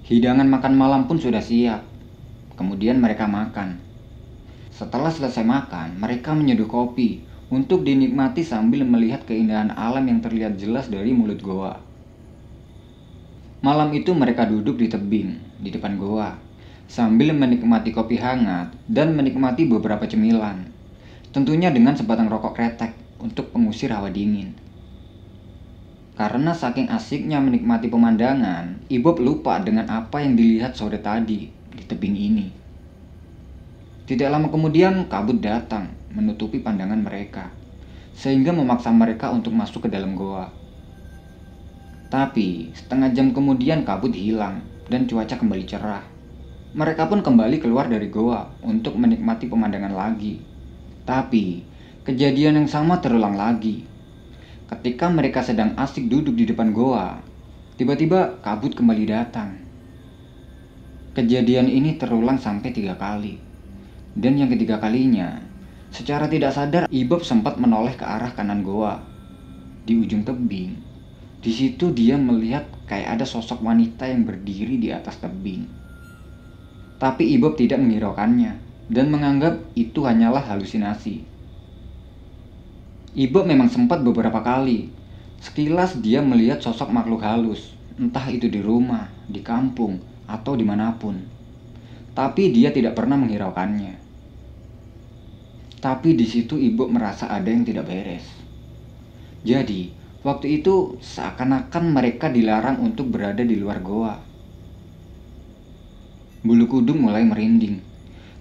Hidangan 0.06 0.46
makan 0.46 0.78
malam 0.78 1.10
pun 1.10 1.18
sudah 1.18 1.42
siap. 1.42 1.82
Kemudian 2.54 3.02
mereka 3.02 3.26
makan. 3.26 3.82
Setelah 4.70 5.10
selesai 5.10 5.42
makan, 5.42 5.98
mereka 5.98 6.38
menyeduh 6.38 6.70
kopi 6.70 7.26
untuk 7.50 7.82
dinikmati 7.82 8.46
sambil 8.46 8.86
melihat 8.86 9.26
keindahan 9.26 9.74
alam 9.74 10.06
yang 10.06 10.22
terlihat 10.22 10.54
jelas 10.54 10.86
dari 10.86 11.10
mulut 11.10 11.42
goa. 11.42 11.82
Malam 13.58 13.90
itu 13.90 14.14
mereka 14.14 14.46
duduk 14.46 14.78
di 14.78 14.86
tebing 14.86 15.34
di 15.58 15.74
depan 15.74 15.98
goa 15.98 16.38
sambil 16.86 17.34
menikmati 17.34 17.90
kopi 17.90 18.22
hangat 18.22 18.70
dan 18.86 19.18
menikmati 19.18 19.66
beberapa 19.66 20.06
cemilan. 20.06 20.75
Tentunya 21.36 21.68
dengan 21.68 21.92
sebatang 21.92 22.32
rokok 22.32 22.56
kretek 22.56 22.96
untuk 23.20 23.52
pengusir 23.52 23.92
hawa 23.92 24.08
dingin. 24.08 24.56
Karena 26.16 26.56
saking 26.56 26.88
asiknya 26.88 27.44
menikmati 27.44 27.92
pemandangan, 27.92 28.88
Ibob 28.88 29.20
lupa 29.20 29.60
dengan 29.60 29.84
apa 29.92 30.24
yang 30.24 30.32
dilihat 30.32 30.80
sore 30.80 30.96
tadi 30.96 31.52
di 31.52 31.82
tebing 31.84 32.16
ini. 32.16 32.46
Tidak 34.08 34.32
lama 34.32 34.48
kemudian 34.48 35.12
kabut 35.12 35.36
datang 35.44 35.92
menutupi 36.08 36.56
pandangan 36.56 37.04
mereka, 37.04 37.52
sehingga 38.16 38.56
memaksa 38.56 38.88
mereka 38.88 39.28
untuk 39.28 39.52
masuk 39.52 39.84
ke 39.84 39.88
dalam 39.92 40.16
goa. 40.16 40.48
Tapi 42.08 42.72
setengah 42.72 43.12
jam 43.12 43.36
kemudian 43.36 43.84
kabut 43.84 44.16
hilang 44.16 44.64
dan 44.88 45.04
cuaca 45.04 45.36
kembali 45.36 45.68
cerah. 45.68 46.00
Mereka 46.72 47.12
pun 47.12 47.20
kembali 47.20 47.60
keluar 47.60 47.92
dari 47.92 48.08
goa 48.08 48.56
untuk 48.64 48.96
menikmati 48.96 49.52
pemandangan 49.52 49.92
lagi. 49.92 50.55
Tapi 51.06 51.62
kejadian 52.02 52.58
yang 52.58 52.68
sama 52.68 52.98
terulang 52.98 53.38
lagi. 53.38 53.86
Ketika 54.66 55.06
mereka 55.06 55.38
sedang 55.46 55.78
asik 55.78 56.10
duduk 56.10 56.34
di 56.34 56.42
depan 56.50 56.74
goa, 56.74 57.22
tiba-tiba 57.78 58.42
kabut 58.42 58.74
kembali 58.74 59.06
datang. 59.06 59.54
Kejadian 61.14 61.70
ini 61.70 61.94
terulang 61.94 62.42
sampai 62.42 62.74
tiga 62.74 62.98
kali. 62.98 63.38
Dan 64.18 64.34
yang 64.34 64.50
ketiga 64.50 64.82
kalinya, 64.82 65.38
secara 65.94 66.26
tidak 66.26 66.50
sadar 66.50 66.90
Ibob 66.90 67.22
sempat 67.22 67.54
menoleh 67.62 67.94
ke 67.94 68.02
arah 68.02 68.34
kanan 68.34 68.66
goa. 68.66 68.98
Di 69.86 69.94
ujung 69.94 70.26
tebing, 70.26 70.74
di 71.38 71.52
situ 71.54 71.94
dia 71.94 72.18
melihat 72.18 72.66
kayak 72.90 73.14
ada 73.14 73.22
sosok 73.22 73.62
wanita 73.62 74.10
yang 74.10 74.26
berdiri 74.26 74.82
di 74.82 74.90
atas 74.90 75.22
tebing. 75.22 75.70
Tapi 76.98 77.38
Ibob 77.38 77.54
tidak 77.54 77.78
menghiraukannya 77.78 78.65
dan 78.86 79.10
menganggap 79.10 79.62
itu 79.74 80.06
hanyalah 80.06 80.42
halusinasi. 80.46 81.26
Ibob 83.16 83.48
memang 83.48 83.72
sempat 83.72 84.04
beberapa 84.04 84.44
kali. 84.44 84.92
Sekilas 85.40 85.96
dia 86.00 86.20
melihat 86.20 86.60
sosok 86.60 86.92
makhluk 86.92 87.24
halus, 87.24 87.72
entah 87.96 88.24
itu 88.28 88.48
di 88.48 88.60
rumah, 88.60 89.08
di 89.28 89.40
kampung, 89.40 90.00
atau 90.28 90.52
di 90.52 90.64
mana 90.64 90.92
pun. 90.96 91.16
Tapi 92.12 92.52
dia 92.52 92.72
tidak 92.72 92.96
pernah 92.96 93.20
menghiraukannya. 93.20 93.94
Tapi 95.76 96.16
di 96.16 96.24
situ 96.24 96.56
ibu 96.56 96.88
merasa 96.88 97.28
ada 97.28 97.46
yang 97.52 97.64
tidak 97.64 97.88
beres. 97.88 98.24
Jadi, 99.44 99.92
waktu 100.24 100.60
itu 100.60 100.96
seakan-akan 100.98 101.84
mereka 101.92 102.32
dilarang 102.32 102.80
untuk 102.80 103.12
berada 103.12 103.44
di 103.44 103.56
luar 103.60 103.78
goa. 103.84 104.16
Bulu 106.42 106.64
kudung 106.68 107.04
mulai 107.04 107.22
merinding. 107.22 107.95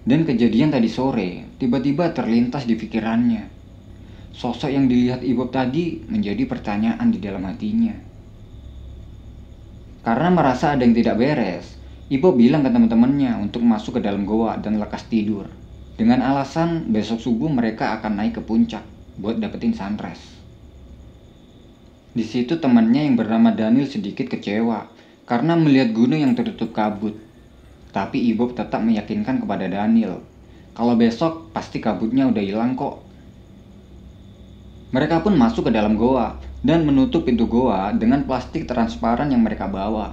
Dan 0.06 0.22
kejadian 0.22 0.70
tadi 0.70 0.86
sore 0.86 1.58
tiba-tiba 1.58 2.14
terlintas 2.14 2.62
di 2.62 2.78
pikirannya. 2.78 3.50
Sosok 4.30 4.70
yang 4.70 4.86
dilihat 4.86 5.26
Ibob 5.26 5.50
tadi 5.50 6.06
menjadi 6.06 6.46
pertanyaan 6.46 7.10
di 7.10 7.18
dalam 7.18 7.42
hatinya. 7.42 7.96
Karena 10.06 10.30
merasa 10.30 10.78
ada 10.78 10.86
yang 10.86 10.94
tidak 10.94 11.18
beres, 11.18 11.74
Ibob 12.06 12.38
bilang 12.38 12.62
ke 12.62 12.70
teman-temannya 12.70 13.34
untuk 13.42 13.66
masuk 13.66 13.98
ke 13.98 14.00
dalam 14.06 14.22
goa 14.22 14.54
dan 14.62 14.78
lekas 14.78 15.10
tidur. 15.10 15.50
Dengan 15.98 16.22
alasan 16.22 16.94
besok 16.94 17.18
subuh 17.18 17.50
mereka 17.50 17.98
akan 17.98 18.22
naik 18.22 18.38
ke 18.38 18.42
puncak 18.46 18.86
buat 19.18 19.42
dapetin 19.42 19.74
sunrise. 19.74 20.38
Di 22.14 22.22
situ 22.22 22.62
temannya 22.62 23.10
yang 23.10 23.18
bernama 23.18 23.50
Daniel 23.50 23.90
sedikit 23.90 24.30
kecewa 24.30 24.86
karena 25.26 25.58
melihat 25.58 25.90
gunung 25.90 26.22
yang 26.22 26.38
tertutup 26.38 26.70
kabut. 26.70 27.25
Tapi 27.96 28.28
Ibob 28.36 28.52
tetap 28.52 28.84
meyakinkan 28.84 29.40
kepada 29.40 29.64
Daniel 29.72 30.20
kalau 30.76 30.92
besok 30.92 31.48
pasti 31.56 31.80
kabutnya 31.80 32.28
udah 32.28 32.44
hilang 32.44 32.76
kok. 32.76 33.00
Mereka 34.92 35.24
pun 35.24 35.32
masuk 35.40 35.66
ke 35.66 35.72
dalam 35.72 35.96
goa 35.96 36.36
dan 36.60 36.84
menutup 36.84 37.24
pintu 37.24 37.48
goa 37.48 37.96
dengan 37.96 38.28
plastik 38.28 38.68
transparan 38.68 39.32
yang 39.32 39.40
mereka 39.40 39.64
bawa. 39.64 40.12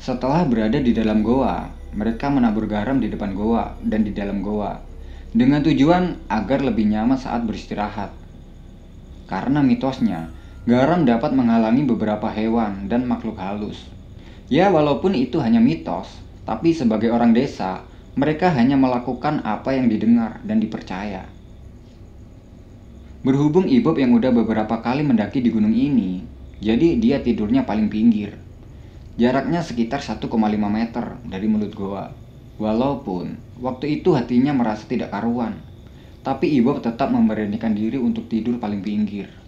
Setelah 0.00 0.48
berada 0.48 0.80
di 0.80 0.96
dalam 0.96 1.20
goa, 1.20 1.68
mereka 1.92 2.32
menabur 2.32 2.64
garam 2.64 2.96
di 2.96 3.12
depan 3.12 3.36
goa 3.36 3.76
dan 3.84 4.08
di 4.08 4.16
dalam 4.16 4.40
goa 4.40 4.80
dengan 5.36 5.60
tujuan 5.60 6.24
agar 6.32 6.64
lebih 6.64 6.88
nyaman 6.88 7.20
saat 7.20 7.44
beristirahat. 7.44 8.08
Karena 9.28 9.60
mitosnya, 9.60 10.32
garam 10.64 11.04
dapat 11.04 11.36
menghalangi 11.36 11.84
beberapa 11.84 12.32
hewan 12.32 12.88
dan 12.88 13.04
makhluk 13.04 13.36
halus. 13.36 13.93
Ya, 14.52 14.68
walaupun 14.68 15.16
itu 15.16 15.40
hanya 15.40 15.56
mitos, 15.56 16.20
tapi 16.44 16.76
sebagai 16.76 17.08
orang 17.08 17.32
desa, 17.32 17.88
mereka 18.12 18.52
hanya 18.52 18.76
melakukan 18.76 19.40
apa 19.40 19.72
yang 19.72 19.88
didengar 19.88 20.44
dan 20.44 20.60
dipercaya. 20.60 21.24
Berhubung 23.24 23.64
Ibob 23.64 23.96
yang 23.96 24.12
udah 24.12 24.36
beberapa 24.36 24.84
kali 24.84 25.00
mendaki 25.00 25.40
di 25.40 25.48
gunung 25.48 25.72
ini, 25.72 26.20
jadi 26.60 27.00
dia 27.00 27.24
tidurnya 27.24 27.64
paling 27.64 27.88
pinggir. 27.88 28.36
Jaraknya 29.16 29.64
sekitar 29.64 30.04
1,5 30.04 30.28
meter 30.68 31.16
dari 31.24 31.46
mulut 31.48 31.72
goa. 31.72 32.12
Walaupun 32.60 33.40
waktu 33.64 33.98
itu 33.98 34.12
hatinya 34.12 34.52
merasa 34.52 34.84
tidak 34.84 35.10
karuan, 35.10 35.56
tapi 36.20 36.52
Ibob 36.60 36.84
tetap 36.84 37.08
memberanikan 37.08 37.72
diri 37.72 37.96
untuk 37.96 38.28
tidur 38.28 38.60
paling 38.60 38.84
pinggir. 38.84 39.43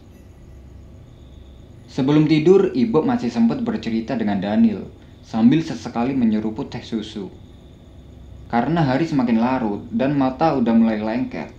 Sebelum 1.87 2.27
tidur, 2.27 2.75
Ibob 2.75 3.07
masih 3.07 3.31
sempat 3.31 3.63
bercerita 3.63 4.19
dengan 4.19 4.43
Daniel 4.43 4.91
sambil 5.23 5.63
sesekali 5.63 6.19
menyeruput 6.19 6.71
teh 6.71 6.83
susu. 6.83 7.31
Karena 8.47 8.83
hari 8.83 9.07
semakin 9.07 9.39
larut 9.39 9.83
dan 9.91 10.15
mata 10.15 10.55
udah 10.55 10.75
mulai 10.75 10.99
lengket, 10.99 11.51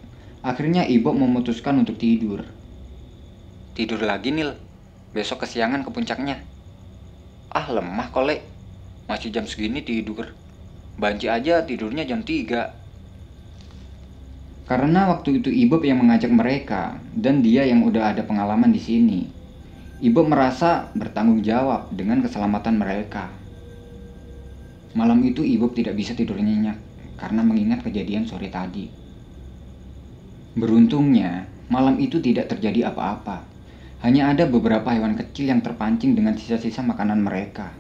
akhirnya 0.44 0.88
Ibob 0.88 1.16
memutuskan 1.16 1.80
untuk 1.80 2.00
tidur. 2.00 2.44
Tidur 3.76 4.04
lagi, 4.04 4.36
Nil. 4.36 4.56
Besok 5.16 5.48
kesiangan 5.48 5.88
ke 5.88 5.90
puncaknya. 5.92 6.44
Ah 7.48 7.72
lemah 7.72 8.12
kolek 8.12 8.44
Masih 9.08 9.32
jam 9.32 9.48
segini 9.48 9.80
tidur 9.80 10.36
Banci 11.00 11.32
aja 11.32 11.64
tidurnya 11.64 12.04
jam 12.04 12.20
3 12.22 14.68
Karena 14.68 15.08
waktu 15.08 15.40
itu 15.40 15.48
Ibob 15.48 15.80
yang 15.88 16.04
mengajak 16.04 16.30
mereka 16.30 17.00
Dan 17.16 17.40
dia 17.40 17.64
yang 17.64 17.88
udah 17.88 18.12
ada 18.12 18.28
pengalaman 18.28 18.76
di 18.76 18.84
sini 18.84 19.37
Ibob 19.98 20.30
merasa 20.30 20.94
bertanggung 20.94 21.42
jawab 21.42 21.90
dengan 21.94 22.22
keselamatan 22.22 22.78
mereka 22.78 23.34
Malam 24.94 25.22
itu 25.26 25.42
Ibob 25.42 25.74
tidak 25.74 25.98
bisa 25.98 26.14
tidur 26.14 26.38
nyenyak 26.38 26.78
Karena 27.18 27.42
mengingat 27.42 27.82
kejadian 27.82 28.30
sore 28.30 28.54
tadi 28.54 28.90
Beruntungnya 30.58 31.50
malam 31.68 32.00
itu 32.00 32.22
tidak 32.22 32.50
terjadi 32.54 32.94
apa-apa 32.94 33.58
hanya 34.06 34.30
ada 34.30 34.46
beberapa 34.46 34.94
hewan 34.94 35.18
kecil 35.18 35.50
yang 35.50 35.66
terpancing 35.66 36.14
dengan 36.14 36.38
sisa-sisa 36.38 36.86
makanan 36.86 37.18
mereka. 37.18 37.74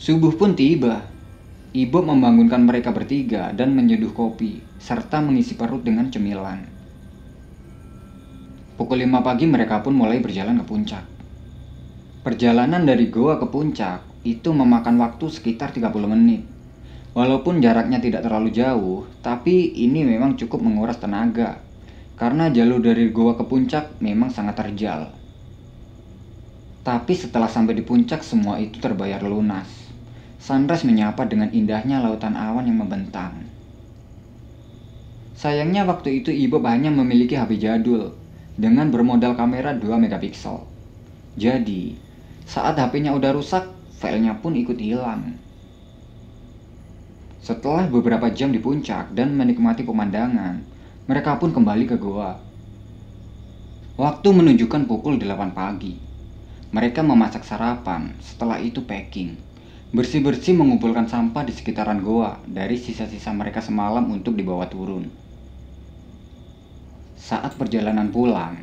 Subuh 0.00 0.32
pun 0.32 0.56
tiba. 0.56 1.04
Ibu 1.70 2.02
membangunkan 2.02 2.64
mereka 2.66 2.90
bertiga 2.90 3.54
dan 3.54 3.76
menyeduh 3.76 4.10
kopi, 4.10 4.58
serta 4.80 5.22
mengisi 5.22 5.54
perut 5.54 5.86
dengan 5.86 6.10
cemilan. 6.10 6.79
Pukul 8.80 9.04
5 9.04 9.20
pagi 9.20 9.44
mereka 9.44 9.84
pun 9.84 9.92
mulai 9.92 10.24
berjalan 10.24 10.56
ke 10.56 10.64
puncak. 10.64 11.04
Perjalanan 12.24 12.88
dari 12.88 13.12
goa 13.12 13.36
ke 13.36 13.44
puncak 13.44 14.00
itu 14.24 14.56
memakan 14.56 14.96
waktu 14.96 15.28
sekitar 15.28 15.68
30 15.68 15.92
menit. 16.08 16.48
Walaupun 17.12 17.60
jaraknya 17.60 18.00
tidak 18.00 18.24
terlalu 18.24 18.48
jauh, 18.48 19.04
tapi 19.20 19.76
ini 19.84 20.00
memang 20.08 20.32
cukup 20.40 20.64
menguras 20.64 20.96
tenaga 20.96 21.60
karena 22.16 22.48
jalur 22.48 22.80
dari 22.80 23.12
goa 23.12 23.36
ke 23.36 23.44
puncak 23.44 24.00
memang 24.00 24.32
sangat 24.32 24.56
terjal. 24.56 25.12
Tapi 26.80 27.12
setelah 27.12 27.52
sampai 27.52 27.76
di 27.76 27.84
puncak 27.84 28.24
semua 28.24 28.56
itu 28.56 28.80
terbayar 28.80 29.20
lunas. 29.20 29.68
sunrise 30.40 30.88
menyapa 30.88 31.28
dengan 31.28 31.52
indahnya 31.52 32.00
lautan 32.00 32.32
awan 32.32 32.64
yang 32.64 32.80
membentang. 32.80 33.44
Sayangnya 35.36 35.84
waktu 35.84 36.24
itu 36.24 36.32
Ibu 36.32 36.64
hanya 36.64 36.88
memiliki 36.88 37.36
HP 37.36 37.60
jadul 37.60 38.19
dengan 38.60 38.92
bermodal 38.92 39.32
kamera 39.40 39.72
2 39.72 39.88
megapiksel. 39.96 40.60
Jadi, 41.40 41.96
saat 42.44 42.76
HP-nya 42.76 43.16
udah 43.16 43.32
rusak, 43.32 43.72
filenya 43.96 44.36
pun 44.36 44.52
ikut 44.52 44.76
hilang. 44.76 45.40
Setelah 47.40 47.88
beberapa 47.88 48.28
jam 48.28 48.52
di 48.52 48.60
puncak 48.60 49.16
dan 49.16 49.32
menikmati 49.32 49.80
pemandangan, 49.80 50.60
mereka 51.08 51.40
pun 51.40 51.56
kembali 51.56 51.88
ke 51.88 51.96
goa. 51.96 52.36
Waktu 53.96 54.28
menunjukkan 54.28 54.84
pukul 54.84 55.16
8 55.16 55.56
pagi. 55.56 55.96
Mereka 56.70 57.00
memasak 57.00 57.48
sarapan, 57.48 58.12
setelah 58.20 58.60
itu 58.60 58.84
packing. 58.84 59.40
Bersih-bersih 59.90 60.54
mengumpulkan 60.54 61.08
sampah 61.08 61.42
di 61.42 61.50
sekitaran 61.50 61.98
goa 62.04 62.38
dari 62.46 62.78
sisa-sisa 62.78 63.34
mereka 63.34 63.58
semalam 63.58 64.06
untuk 64.06 64.38
dibawa 64.38 64.70
turun. 64.70 65.10
Saat 67.20 67.60
perjalanan 67.60 68.08
pulang, 68.08 68.56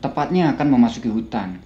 tepatnya 0.00 0.56
akan 0.56 0.72
memasuki 0.72 1.12
hutan, 1.12 1.60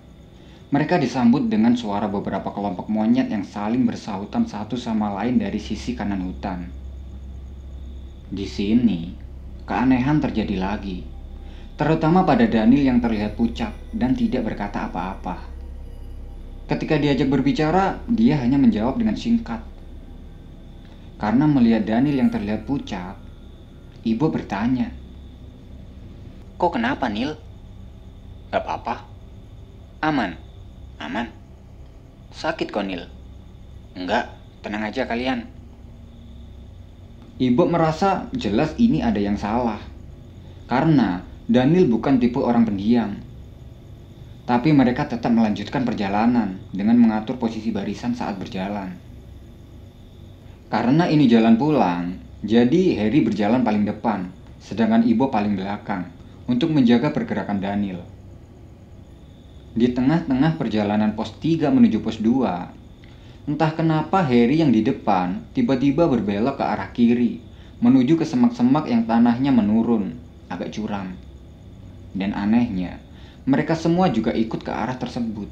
mereka 0.75 0.99
disambut 0.99 1.47
dengan 1.47 1.79
suara 1.79 2.11
beberapa 2.11 2.51
kelompok 2.51 2.91
monyet 2.91 3.31
yang 3.31 3.47
saling 3.47 3.87
bersahutan 3.87 4.43
satu 4.43 4.75
sama 4.75 5.15
lain 5.15 5.39
dari 5.39 5.63
sisi 5.63 5.95
kanan 5.95 6.27
hutan. 6.27 6.67
Di 8.35 8.43
sini, 8.51 9.15
keanehan 9.63 10.19
terjadi 10.19 10.59
lagi, 10.59 11.07
terutama 11.79 12.27
pada 12.27 12.51
Daniel 12.51 12.83
yang 12.83 12.99
terlihat 12.99 13.39
pucat 13.39 13.71
dan 13.95 14.19
tidak 14.19 14.43
berkata 14.43 14.91
apa-apa. 14.91 15.39
Ketika 16.67 16.99
diajak 16.99 17.31
berbicara, 17.31 18.03
dia 18.11 18.43
hanya 18.43 18.59
menjawab 18.59 18.99
dengan 18.99 19.15
singkat. 19.15 19.63
Karena 21.15 21.47
melihat 21.47 21.87
Daniel 21.87 22.27
yang 22.27 22.35
terlihat 22.35 22.67
pucat, 22.67 23.15
ibu 24.03 24.27
bertanya, 24.35 25.04
Kok 26.55 26.79
kenapa, 26.79 27.11
Nil? 27.11 27.35
Gak 28.55 28.63
apa-apa. 28.63 29.03
Aman. 30.07 30.39
Aman? 31.03 31.27
Sakit 32.31 32.71
Konil? 32.71 33.11
Enggak, 33.99 34.31
tenang 34.63 34.87
aja 34.87 35.03
kalian. 35.03 35.51
Ibu 37.43 37.67
merasa 37.67 38.31
jelas 38.31 38.79
ini 38.79 39.03
ada 39.03 39.19
yang 39.19 39.35
salah. 39.35 39.83
Karena 40.71 41.27
Daniel 41.51 41.91
bukan 41.91 42.23
tipe 42.23 42.39
orang 42.39 42.63
pendiam. 42.63 43.19
Tapi 44.47 44.71
mereka 44.71 45.11
tetap 45.11 45.35
melanjutkan 45.35 45.83
perjalanan 45.83 46.63
dengan 46.71 46.95
mengatur 47.03 47.35
posisi 47.35 47.75
barisan 47.75 48.15
saat 48.15 48.39
berjalan. 48.39 48.95
Karena 50.71 51.11
ini 51.11 51.27
jalan 51.27 51.59
pulang, 51.59 52.15
jadi 52.47 53.03
Harry 53.03 53.27
berjalan 53.27 53.67
paling 53.67 53.83
depan, 53.83 54.31
sedangkan 54.63 55.03
Ibu 55.03 55.35
paling 55.35 55.59
belakang 55.59 56.14
untuk 56.45 56.73
menjaga 56.73 57.09
pergerakan 57.09 57.61
Daniel. 57.61 58.05
Di 59.75 59.91
tengah-tengah 59.91 60.61
perjalanan 60.61 61.17
pos 61.19 61.35
3 61.41 61.73
menuju 61.73 61.99
pos 62.05 62.21
2, 62.21 63.49
entah 63.51 63.73
kenapa 63.75 64.23
Harry 64.23 64.63
yang 64.63 64.71
di 64.71 64.85
depan 64.85 65.43
tiba-tiba 65.57 66.07
berbelok 66.07 66.61
ke 66.61 66.65
arah 66.65 66.91
kiri, 66.95 67.43
menuju 67.83 68.21
ke 68.21 68.25
semak-semak 68.29 68.87
yang 68.87 69.09
tanahnya 69.09 69.51
menurun, 69.51 70.15
agak 70.47 70.71
curam. 70.77 71.17
Dan 72.15 72.31
anehnya, 72.37 73.03
mereka 73.45 73.75
semua 73.75 74.09
juga 74.13 74.31
ikut 74.31 74.63
ke 74.63 74.71
arah 74.71 74.95
tersebut. 74.95 75.51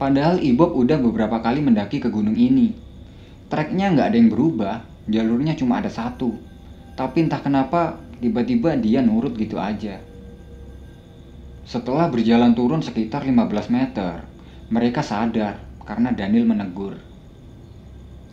Padahal 0.00 0.40
Ibob 0.40 0.72
udah 0.72 0.96
beberapa 0.96 1.44
kali 1.44 1.60
mendaki 1.60 2.00
ke 2.00 2.08
gunung 2.08 2.34
ini. 2.34 2.72
Treknya 3.52 3.92
nggak 3.92 4.06
ada 4.08 4.16
yang 4.16 4.30
berubah, 4.32 4.80
jalurnya 5.04 5.52
cuma 5.60 5.84
ada 5.84 5.92
satu. 5.92 6.32
Tapi 6.96 7.28
entah 7.28 7.44
kenapa 7.44 8.00
tiba-tiba 8.20 8.76
dia 8.76 9.00
nurut 9.00 9.34
gitu 9.34 9.56
aja. 9.56 9.98
Setelah 11.64 12.12
berjalan 12.12 12.52
turun 12.52 12.84
sekitar 12.84 13.24
15 13.24 13.72
meter, 13.72 14.24
mereka 14.68 15.00
sadar 15.00 15.60
karena 15.88 16.12
Daniel 16.12 16.46
menegur. 16.46 17.00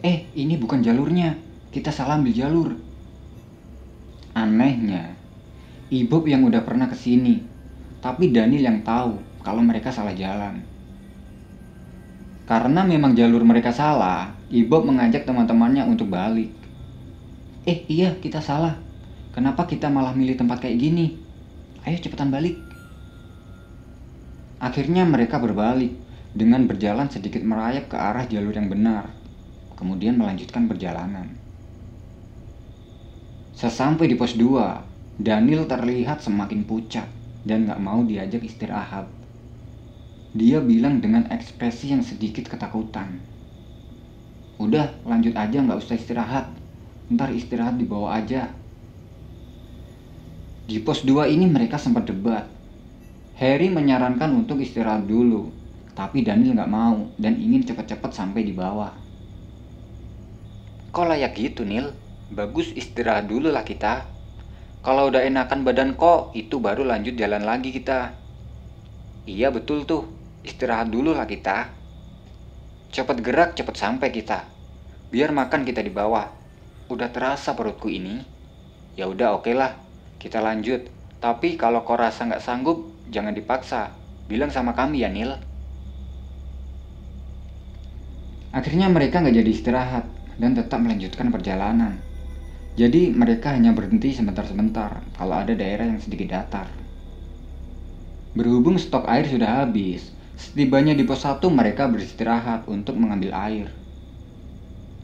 Eh, 0.03 0.29
ini 0.37 0.59
bukan 0.59 0.85
jalurnya. 0.85 1.33
Kita 1.73 1.89
salah 1.89 2.21
ambil 2.21 2.33
jalur. 2.33 2.69
Anehnya, 4.37 5.17
Ibob 5.89 6.29
yang 6.29 6.45
udah 6.45 6.61
pernah 6.61 6.85
ke 6.85 6.93
sini, 6.93 7.41
tapi 7.99 8.29
Daniel 8.29 8.61
yang 8.61 8.79
tahu 8.85 9.17
kalau 9.41 9.65
mereka 9.65 9.89
salah 9.89 10.13
jalan. 10.13 10.61
Karena 12.47 12.87
memang 12.87 13.17
jalur 13.17 13.43
mereka 13.43 13.75
salah, 13.75 14.31
Ibob 14.47 14.87
mengajak 14.87 15.27
teman-temannya 15.27 15.83
untuk 15.83 16.07
balik. 16.07 16.53
Eh 17.67 17.83
iya 17.91 18.15
kita 18.15 18.39
salah. 18.39 18.86
Kenapa 19.35 19.67
kita 19.67 19.91
malah 19.91 20.11
milih 20.15 20.37
tempat 20.37 20.63
kayak 20.63 20.77
gini? 20.77 21.17
Ayo 21.87 21.97
cepetan 22.03 22.29
balik. 22.29 22.59
Akhirnya 24.57 25.05
mereka 25.05 25.37
berbalik 25.37 25.93
dengan 26.33 26.65
berjalan 26.65 27.09
sedikit 27.09 27.41
merayap 27.45 27.89
ke 27.89 27.97
arah 27.97 28.25
jalur 28.25 28.53
yang 28.53 28.69
benar, 28.69 29.09
kemudian 29.77 30.17
melanjutkan 30.17 30.65
perjalanan. 30.65 31.33
Sesampai 33.57 34.05
di 34.05 34.13
pos 34.13 34.37
2, 34.37 35.21
Daniel 35.21 35.65
terlihat 35.65 36.21
semakin 36.21 36.61
pucat 36.61 37.09
dan 37.41 37.65
gak 37.65 37.81
mau 37.81 38.05
diajak 38.05 38.45
istirahat. 38.45 39.09
Dia 40.37 40.61
bilang 40.61 41.01
dengan 41.01 41.25
ekspresi 41.33 41.89
yang 41.89 42.05
sedikit 42.05 42.45
ketakutan. 42.45 43.17
Udah, 44.61 44.93
lanjut 45.05 45.33
aja 45.33 45.57
gak 45.57 45.81
usah 45.81 45.97
istirahat. 45.97 46.45
Ntar 47.09 47.33
istirahat 47.33 47.81
dibawa 47.81 48.21
aja. 48.21 48.53
Di 50.67 50.83
pos 50.83 51.07
2 51.07 51.31
ini 51.31 51.47
mereka 51.47 51.79
sempat 51.79 52.11
debat 52.11 52.43
Harry 53.39 53.71
menyarankan 53.71 54.33
untuk 54.35 54.59
istirahat 54.59 55.07
dulu, 55.07 55.47
tapi 55.95 56.27
Daniel 56.27 56.59
nggak 56.59 56.73
mau 56.73 57.07
dan 57.15 57.39
ingin 57.39 57.63
cepat-cepat 57.63 58.11
sampai 58.11 58.43
di 58.43 58.51
bawah. 58.51 58.91
Kok 60.89 61.05
layak 61.07 61.39
gitu, 61.39 61.63
Nil? 61.63 61.93
Bagus 62.33 62.75
istirahat 62.75 63.29
dulu 63.29 63.47
lah 63.47 63.61
kita. 63.63 64.09
Kalau 64.83 65.07
udah 65.07 65.23
enakan 65.23 65.63
badan 65.63 65.95
kok, 65.95 66.35
itu 66.35 66.59
baru 66.59 66.83
lanjut 66.83 67.15
jalan 67.15 67.47
lagi 67.47 67.71
kita. 67.71 68.17
Iya 69.23 69.53
betul 69.53 69.87
tuh, 69.87 70.09
istirahat 70.43 70.91
dulu 70.91 71.13
lah 71.13 71.29
kita. 71.29 71.71
Cepat 72.91 73.23
gerak, 73.23 73.55
cepat 73.55 73.77
sampai 73.77 74.09
kita. 74.09 74.49
Biar 75.13 75.29
makan 75.29 75.63
kita 75.63 75.79
di 75.79 75.93
bawah. 75.93 76.27
Udah 76.91 77.07
terasa 77.13 77.55
perutku 77.55 77.87
ini. 77.87 78.19
Ya 78.97 79.05
udah 79.05 79.37
oke 79.37 79.45
okay 79.45 79.53
lah, 79.53 79.86
kita 80.17 80.43
lanjut. 80.43 80.89
Tapi 81.17 81.57
kalau 81.57 81.81
kau 81.81 81.97
rasa 81.97 82.29
nggak 82.29 82.43
sanggup, 82.43 82.97
Jangan 83.07 83.31
dipaksa. 83.31 83.95
Bilang 84.27 84.51
sama 84.51 84.75
kami 84.75 85.07
ya, 85.07 85.09
Nil. 85.11 85.31
Akhirnya 88.51 88.91
mereka 88.91 89.23
nggak 89.23 89.37
jadi 89.43 89.51
istirahat 89.51 90.05
dan 90.35 90.57
tetap 90.57 90.83
melanjutkan 90.83 91.31
perjalanan. 91.31 92.03
Jadi 92.75 93.09
mereka 93.15 93.55
hanya 93.55 93.71
berhenti 93.73 94.13
sebentar-sebentar 94.13 95.01
kalau 95.15 95.35
ada 95.39 95.55
daerah 95.55 95.87
yang 95.87 96.03
sedikit 96.03 96.35
datar. 96.35 96.67
Berhubung 98.37 98.77
stok 98.77 99.07
air 99.09 99.25
sudah 99.25 99.65
habis, 99.65 100.13
setibanya 100.37 100.93
di 100.93 101.01
pos 101.07 101.25
1 101.25 101.41
mereka 101.49 101.89
beristirahat 101.89 102.69
untuk 102.69 102.99
mengambil 102.99 103.33
air. 103.33 103.73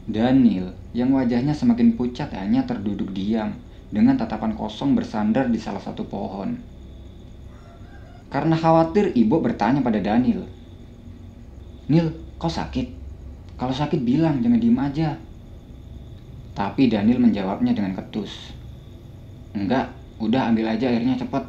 Daniel, 0.06 0.76
yang 0.94 1.10
wajahnya 1.16 1.56
semakin 1.56 1.98
pucat 1.98 2.30
hanya 2.36 2.62
terduduk 2.68 3.10
diam 3.10 3.58
dengan 3.94 4.18
tatapan 4.18 4.58
kosong 4.58 4.98
bersandar 4.98 5.46
di 5.46 5.56
salah 5.62 5.78
satu 5.78 6.02
pohon. 6.02 6.58
Karena 8.26 8.58
khawatir, 8.58 9.14
ibu 9.14 9.38
bertanya 9.38 9.78
pada 9.78 10.02
Daniel. 10.02 10.42
Nil, 11.86 12.10
kau 12.34 12.50
sakit? 12.50 12.90
Kalau 13.54 13.70
sakit 13.70 14.02
bilang, 14.02 14.42
jangan 14.42 14.58
diem 14.58 14.74
aja. 14.82 15.14
Tapi 16.58 16.90
Daniel 16.90 17.22
menjawabnya 17.22 17.70
dengan 17.70 17.94
ketus. 17.94 18.50
Enggak, 19.54 19.94
udah 20.18 20.50
ambil 20.50 20.74
aja 20.74 20.90
airnya 20.90 21.14
cepat. 21.14 21.46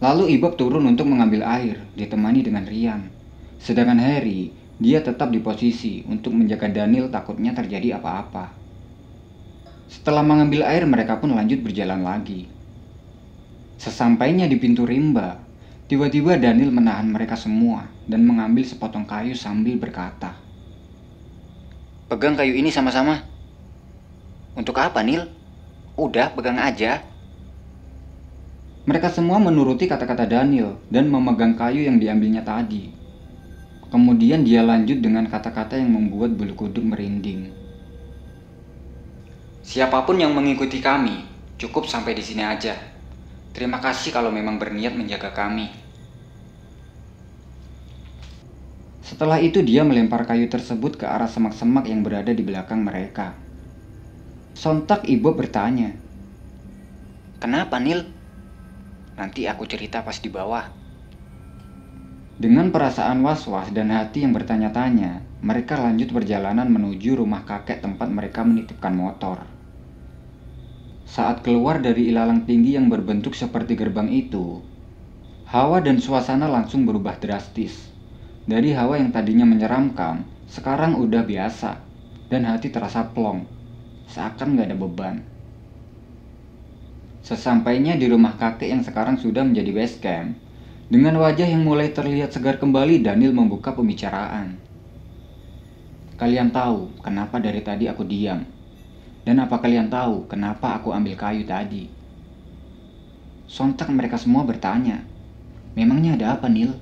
Lalu 0.00 0.40
Ibob 0.40 0.56
turun 0.56 0.88
untuk 0.88 1.04
mengambil 1.04 1.44
air, 1.44 1.84
ditemani 1.92 2.40
dengan 2.40 2.64
Rian. 2.64 3.12
Sedangkan 3.60 4.00
Harry, 4.00 4.48
dia 4.80 5.04
tetap 5.04 5.28
di 5.28 5.44
posisi 5.44 6.00
untuk 6.08 6.32
menjaga 6.32 6.72
Daniel 6.72 7.12
takutnya 7.12 7.52
terjadi 7.52 8.00
apa-apa. 8.00 8.61
Setelah 9.92 10.24
mengambil 10.24 10.64
air, 10.64 10.88
mereka 10.88 11.20
pun 11.20 11.36
lanjut 11.36 11.60
berjalan 11.60 12.00
lagi. 12.00 12.48
Sesampainya 13.76 14.48
di 14.48 14.56
pintu 14.56 14.88
rimba, 14.88 15.36
tiba-tiba 15.84 16.40
Daniel 16.40 16.72
menahan 16.72 17.04
mereka 17.12 17.36
semua 17.36 17.92
dan 18.08 18.24
mengambil 18.24 18.64
sepotong 18.64 19.04
kayu 19.04 19.36
sambil 19.36 19.76
berkata, 19.76 20.32
Pegang 22.08 22.40
kayu 22.40 22.56
ini 22.56 22.72
sama-sama. 22.72 23.20
Untuk 24.56 24.80
apa, 24.80 25.04
Nil? 25.04 25.28
Udah, 25.96 26.32
pegang 26.32 26.56
aja. 26.56 27.04
Mereka 28.88 29.12
semua 29.12 29.36
menuruti 29.36 29.84
kata-kata 29.84 30.24
Daniel 30.24 30.80
dan 30.88 31.12
memegang 31.12 31.52
kayu 31.52 31.84
yang 31.84 32.00
diambilnya 32.00 32.40
tadi. 32.40 32.92
Kemudian 33.92 34.40
dia 34.40 34.64
lanjut 34.64 35.04
dengan 35.04 35.28
kata-kata 35.28 35.76
yang 35.76 35.92
membuat 35.92 36.32
bulu 36.32 36.56
kuduk 36.56 36.80
merinding. 36.80 37.52
Siapa 39.62 40.02
pun 40.02 40.18
yang 40.18 40.34
mengikuti 40.34 40.82
kami, 40.82 41.22
cukup 41.54 41.86
sampai 41.86 42.18
di 42.18 42.22
sini 42.26 42.42
aja. 42.42 42.74
Terima 43.54 43.78
kasih 43.78 44.10
kalau 44.10 44.34
memang 44.34 44.58
berniat 44.58 44.98
menjaga 44.98 45.30
kami. 45.30 45.70
Setelah 49.06 49.38
itu 49.38 49.62
dia 49.62 49.86
melempar 49.86 50.26
kayu 50.26 50.50
tersebut 50.50 50.98
ke 50.98 51.06
arah 51.06 51.30
semak-semak 51.30 51.86
yang 51.86 52.02
berada 52.02 52.34
di 52.34 52.42
belakang 52.42 52.82
mereka. 52.82 53.38
Sontak 54.58 55.06
ibu 55.06 55.30
bertanya, 55.30 55.94
Kenapa 57.38 57.78
Nil? 57.78 58.02
Nanti 59.14 59.46
aku 59.46 59.62
cerita 59.68 60.02
pas 60.02 60.16
di 60.16 60.30
bawah. 60.30 60.64
Dengan 62.40 62.74
perasaan 62.74 63.22
was-was 63.22 63.70
dan 63.70 63.94
hati 63.94 64.24
yang 64.26 64.34
bertanya-tanya, 64.34 65.22
mereka 65.44 65.78
lanjut 65.78 66.10
perjalanan 66.10 66.66
menuju 66.66 67.14
rumah 67.20 67.44
kakek 67.44 67.84
tempat 67.84 68.08
mereka 68.08 68.42
menitipkan 68.42 68.96
motor. 68.96 69.51
Saat 71.12 71.44
keluar 71.44 71.76
dari 71.84 72.08
ilalang 72.08 72.48
tinggi 72.48 72.72
yang 72.72 72.88
berbentuk 72.88 73.36
seperti 73.36 73.76
gerbang 73.76 74.08
itu, 74.08 74.64
hawa 75.44 75.84
dan 75.84 76.00
suasana 76.00 76.48
langsung 76.48 76.88
berubah 76.88 77.20
drastis. 77.20 77.92
Dari 78.48 78.72
hawa 78.72 78.96
yang 78.96 79.12
tadinya 79.12 79.44
menyeramkan, 79.44 80.24
sekarang 80.48 80.96
udah 80.96 81.20
biasa, 81.20 81.84
dan 82.32 82.48
hati 82.48 82.72
terasa 82.72 83.12
plong, 83.12 83.44
seakan 84.08 84.56
gak 84.56 84.72
ada 84.72 84.76
beban. 84.80 85.20
Sesampainya 87.20 87.92
di 88.00 88.08
rumah 88.08 88.32
kakek 88.40 88.72
yang 88.72 88.80
sekarang 88.80 89.20
sudah 89.20 89.44
menjadi 89.44 89.68
base 89.68 90.00
camp, 90.00 90.32
dengan 90.88 91.20
wajah 91.20 91.44
yang 91.44 91.60
mulai 91.60 91.92
terlihat 91.92 92.32
segar 92.32 92.56
kembali, 92.56 93.04
Daniel 93.04 93.36
membuka 93.36 93.76
pembicaraan. 93.76 94.56
Kalian 96.16 96.56
tahu 96.56 97.04
kenapa 97.04 97.36
dari 97.36 97.60
tadi 97.60 97.84
aku 97.84 98.00
diam? 98.08 98.61
Dan 99.26 99.36
apa 99.44 99.56
kalian 99.62 99.88
tahu 99.90 100.26
kenapa 100.30 100.78
aku 100.78 100.88
ambil 100.98 101.14
kayu 101.22 101.42
tadi? 101.46 101.84
Sontak 103.46 103.88
mereka 103.92 104.16
semua 104.18 104.42
bertanya, 104.42 104.98
Memangnya 105.78 106.12
ada 106.18 106.26
apa, 106.36 106.46
Nil? 106.52 106.72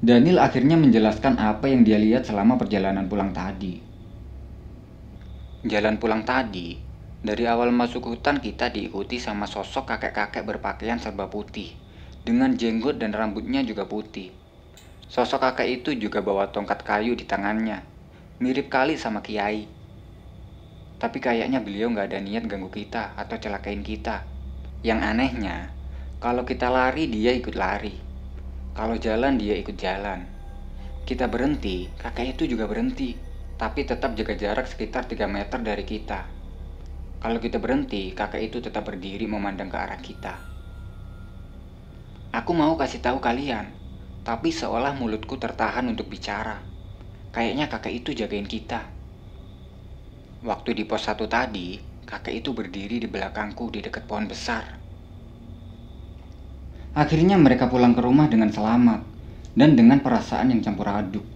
Daniel 0.00 0.38
akhirnya 0.40 0.76
menjelaskan 0.80 1.36
apa 1.36 1.68
yang 1.68 1.82
dia 1.84 1.98
lihat 2.00 2.24
selama 2.28 2.56
perjalanan 2.56 3.06
pulang 3.10 3.32
tadi. 3.36 3.74
Jalan 5.66 5.98
pulang 5.98 6.22
tadi, 6.22 6.78
dari 7.28 7.44
awal 7.44 7.74
masuk 7.74 8.02
hutan 8.14 8.38
kita 8.38 8.70
diikuti 8.70 9.18
sama 9.18 9.44
sosok 9.50 9.84
kakek-kakek 9.90 10.46
berpakaian 10.46 10.96
serba 11.02 11.26
putih, 11.26 11.74
dengan 12.22 12.54
jenggot 12.54 12.96
dan 13.02 13.10
rambutnya 13.12 13.60
juga 13.66 13.84
putih. 13.84 14.30
Sosok 15.10 15.40
kakek 15.44 15.68
itu 15.82 15.90
juga 15.98 16.22
bawa 16.22 16.48
tongkat 16.54 16.80
kayu 16.86 17.12
di 17.18 17.26
tangannya, 17.26 17.82
mirip 18.42 18.70
kali 18.70 18.94
sama 18.96 19.20
kiai. 19.26 19.66
Tapi 20.96 21.20
kayaknya 21.20 21.60
beliau 21.60 21.92
nggak 21.92 22.08
ada 22.08 22.20
niat 22.24 22.48
ganggu 22.48 22.72
kita 22.72 23.12
atau 23.20 23.36
celakain 23.36 23.84
kita. 23.84 24.24
Yang 24.80 25.00
anehnya, 25.04 25.56
kalau 26.16 26.48
kita 26.48 26.72
lari 26.72 27.04
dia 27.12 27.36
ikut 27.36 27.52
lari. 27.52 27.92
Kalau 28.72 28.96
jalan 28.96 29.36
dia 29.36 29.56
ikut 29.56 29.76
jalan. 29.76 30.24
Kita 31.04 31.28
berhenti, 31.28 31.92
kakek 32.00 32.34
itu 32.34 32.56
juga 32.56 32.64
berhenti, 32.64 33.12
tapi 33.60 33.84
tetap 33.84 34.16
jaga 34.16 34.34
jarak 34.36 34.66
sekitar 34.66 35.04
3 35.04 35.28
meter 35.28 35.60
dari 35.60 35.84
kita. 35.84 36.24
Kalau 37.20 37.38
kita 37.40 37.60
berhenti, 37.60 38.16
kakek 38.16 38.52
itu 38.52 38.58
tetap 38.64 38.88
berdiri 38.88 39.28
memandang 39.28 39.68
ke 39.68 39.76
arah 39.76 40.00
kita. 40.00 40.34
Aku 42.32 42.52
mau 42.52 42.76
kasih 42.76 43.00
tahu 43.00 43.20
kalian, 43.20 43.72
tapi 44.24 44.52
seolah 44.52 44.96
mulutku 44.96 45.40
tertahan 45.40 45.88
untuk 45.88 46.08
bicara. 46.08 46.60
Kayaknya 47.32 47.68
kakek 47.68 47.94
itu 48.00 48.10
jagain 48.12 48.48
kita. 48.48 48.95
Waktu 50.46 50.78
di 50.78 50.86
pos 50.86 51.02
satu 51.02 51.26
tadi, 51.26 51.74
kakek 52.06 52.38
itu 52.38 52.54
berdiri 52.54 53.02
di 53.02 53.10
belakangku 53.10 53.66
di 53.66 53.82
dekat 53.82 54.06
pohon 54.06 54.30
besar. 54.30 54.78
Akhirnya 56.94 57.34
mereka 57.34 57.66
pulang 57.66 57.98
ke 57.98 57.98
rumah 57.98 58.30
dengan 58.30 58.54
selamat 58.54 59.02
dan 59.58 59.74
dengan 59.74 59.98
perasaan 59.98 60.54
yang 60.54 60.62
campur 60.62 60.86
aduk. 60.86 61.26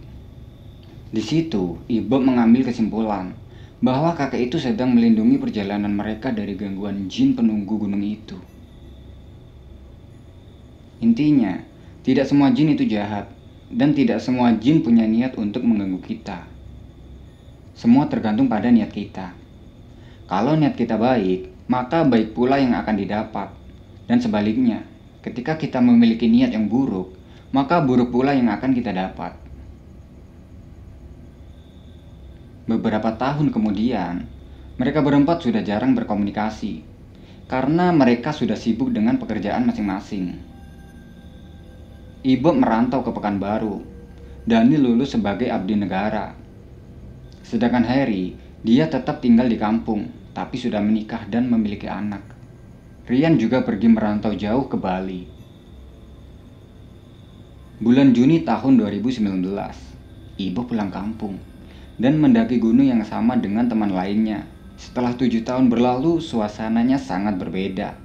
Di 1.10 1.18
situ, 1.18 1.82
ibu 1.90 2.16
mengambil 2.22 2.62
kesimpulan 2.70 3.34
bahwa 3.82 4.14
kakek 4.14 4.46
itu 4.46 4.62
sedang 4.62 4.94
melindungi 4.94 5.42
perjalanan 5.42 5.90
mereka 5.90 6.30
dari 6.30 6.54
gangguan 6.54 7.10
jin 7.10 7.34
penunggu 7.34 7.82
gunung 7.82 8.06
itu. 8.06 8.38
Intinya, 11.02 11.58
tidak 12.06 12.30
semua 12.30 12.54
jin 12.54 12.78
itu 12.78 12.86
jahat, 12.86 13.26
dan 13.74 13.90
tidak 13.90 14.22
semua 14.22 14.54
jin 14.54 14.86
punya 14.86 15.02
niat 15.02 15.34
untuk 15.34 15.66
mengganggu 15.66 15.98
kita. 15.98 16.49
Semua 17.80 18.04
tergantung 18.12 18.44
pada 18.44 18.68
niat 18.68 18.92
kita. 18.92 19.32
Kalau 20.28 20.52
niat 20.52 20.76
kita 20.76 21.00
baik, 21.00 21.64
maka 21.64 22.04
baik 22.04 22.36
pula 22.36 22.60
yang 22.60 22.76
akan 22.76 22.92
didapat, 22.92 23.48
dan 24.04 24.20
sebaliknya, 24.20 24.84
ketika 25.24 25.56
kita 25.56 25.80
memiliki 25.80 26.28
niat 26.28 26.52
yang 26.52 26.68
buruk, 26.68 27.16
maka 27.56 27.80
buruk 27.80 28.12
pula 28.12 28.36
yang 28.36 28.52
akan 28.52 28.76
kita 28.76 28.92
dapat. 28.92 29.32
Beberapa 32.68 33.16
tahun 33.16 33.48
kemudian, 33.48 34.28
mereka 34.76 35.00
berempat 35.00 35.40
sudah 35.40 35.64
jarang 35.64 35.96
berkomunikasi 35.96 36.84
karena 37.48 37.96
mereka 37.96 38.36
sudah 38.36 38.60
sibuk 38.60 38.92
dengan 38.92 39.16
pekerjaan 39.16 39.64
masing-masing. 39.64 40.36
Ibu 42.28 42.50
merantau 42.60 43.00
ke 43.00 43.08
Pekanbaru. 43.08 43.80
Dani 44.44 44.76
lulus 44.76 45.16
sebagai 45.16 45.48
abdi 45.48 45.80
negara. 45.80 46.39
Sedangkan 47.50 47.82
Harry, 47.82 48.38
dia 48.62 48.86
tetap 48.86 49.18
tinggal 49.18 49.50
di 49.50 49.58
kampung, 49.58 50.06
tapi 50.30 50.54
sudah 50.54 50.78
menikah 50.78 51.26
dan 51.26 51.50
memiliki 51.50 51.90
anak. 51.90 52.22
Rian 53.10 53.42
juga 53.42 53.66
pergi 53.66 53.90
merantau 53.90 54.30
jauh 54.38 54.70
ke 54.70 54.78
Bali. 54.78 55.26
Bulan 57.82 58.14
Juni 58.14 58.46
tahun 58.46 58.78
2019, 58.78 59.42
Ibu 60.38 60.60
pulang 60.62 60.94
kampung 60.94 61.42
dan 61.98 62.22
mendaki 62.22 62.62
gunung 62.62 62.86
yang 62.86 63.02
sama 63.02 63.34
dengan 63.34 63.66
teman 63.66 63.90
lainnya. 63.90 64.46
Setelah 64.78 65.18
tujuh 65.18 65.42
tahun 65.42 65.66
berlalu, 65.66 66.22
suasananya 66.22 67.02
sangat 67.02 67.34
berbeda. 67.34 67.98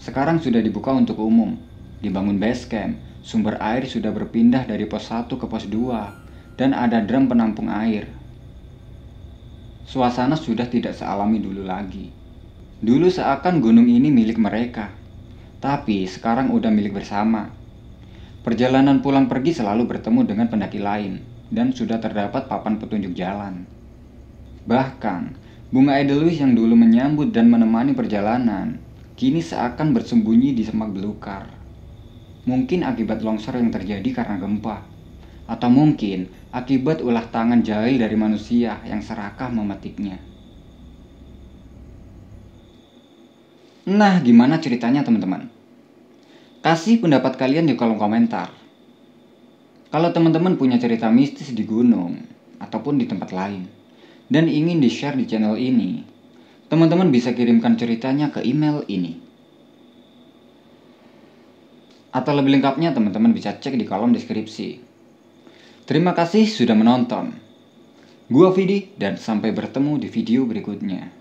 Sekarang 0.00 0.40
sudah 0.40 0.64
dibuka 0.64 0.88
untuk 0.96 1.20
umum, 1.20 1.60
dibangun 2.00 2.40
base 2.40 2.64
camp, 2.64 2.96
sumber 3.20 3.60
air 3.60 3.84
sudah 3.84 4.08
berpindah 4.08 4.64
dari 4.64 4.88
pos 4.88 5.12
1 5.12 5.28
ke 5.28 5.44
pos 5.44 5.68
2, 5.68 6.56
dan 6.56 6.72
ada 6.72 7.04
drum 7.04 7.28
penampung 7.28 7.68
air. 7.68 8.19
Suasana 9.90 10.38
sudah 10.38 10.70
tidak 10.70 10.94
sealami 10.94 11.42
dulu 11.42 11.66
lagi. 11.66 12.14
Dulu 12.78 13.10
seakan 13.10 13.58
gunung 13.58 13.90
ini 13.90 14.06
milik 14.06 14.38
mereka, 14.38 14.94
tapi 15.58 16.06
sekarang 16.06 16.54
udah 16.54 16.70
milik 16.70 16.94
bersama. 16.94 17.50
Perjalanan 18.46 19.02
pulang 19.02 19.26
pergi 19.26 19.50
selalu 19.50 19.90
bertemu 19.90 20.30
dengan 20.30 20.46
pendaki 20.46 20.78
lain, 20.78 21.26
dan 21.50 21.74
sudah 21.74 21.98
terdapat 21.98 22.46
papan 22.46 22.78
petunjuk 22.78 23.18
jalan. 23.18 23.66
Bahkan, 24.70 25.34
bunga 25.74 25.98
edelweiss 25.98 26.38
yang 26.38 26.54
dulu 26.54 26.78
menyambut 26.78 27.34
dan 27.34 27.50
menemani 27.50 27.90
perjalanan, 27.90 28.78
kini 29.18 29.42
seakan 29.42 29.90
bersembunyi 29.90 30.54
di 30.54 30.62
semak 30.62 30.94
belukar. 30.94 31.50
Mungkin 32.46 32.86
akibat 32.86 33.26
longsor 33.26 33.58
yang 33.58 33.74
terjadi 33.74 34.06
karena 34.14 34.38
gempa, 34.38 34.86
atau 35.50 35.66
mungkin 35.66 36.30
akibat 36.54 37.02
ulah 37.02 37.26
tangan 37.26 37.66
jahil 37.66 37.98
dari 37.98 38.14
manusia 38.14 38.78
yang 38.86 39.02
serakah 39.02 39.50
memetiknya. 39.50 40.22
Nah, 43.90 44.22
gimana 44.22 44.62
ceritanya 44.62 45.02
teman-teman? 45.02 45.50
Kasih 46.62 47.02
pendapat 47.02 47.34
kalian 47.34 47.66
di 47.66 47.74
kolom 47.74 47.98
komentar. 47.98 48.54
Kalau 49.90 50.14
teman-teman 50.14 50.54
punya 50.54 50.78
cerita 50.78 51.10
mistis 51.10 51.50
di 51.50 51.66
gunung 51.66 52.22
ataupun 52.62 52.94
di 52.94 53.10
tempat 53.10 53.34
lain 53.34 53.66
dan 54.30 54.46
ingin 54.46 54.78
di-share 54.78 55.18
di 55.18 55.26
channel 55.26 55.58
ini, 55.58 56.06
teman-teman 56.70 57.10
bisa 57.10 57.34
kirimkan 57.34 57.74
ceritanya 57.74 58.30
ke 58.30 58.46
email 58.46 58.86
ini. 58.86 59.18
Atau 62.14 62.38
lebih 62.38 62.54
lengkapnya 62.54 62.94
teman-teman 62.94 63.34
bisa 63.34 63.58
cek 63.58 63.74
di 63.74 63.82
kolom 63.82 64.14
deskripsi. 64.14 64.89
Terima 65.90 66.14
kasih 66.14 66.46
sudah 66.46 66.78
menonton. 66.78 67.34
Gua 68.30 68.54
Vidi 68.54 68.94
dan 68.94 69.18
sampai 69.18 69.50
bertemu 69.50 69.98
di 69.98 70.06
video 70.06 70.46
berikutnya. 70.46 71.19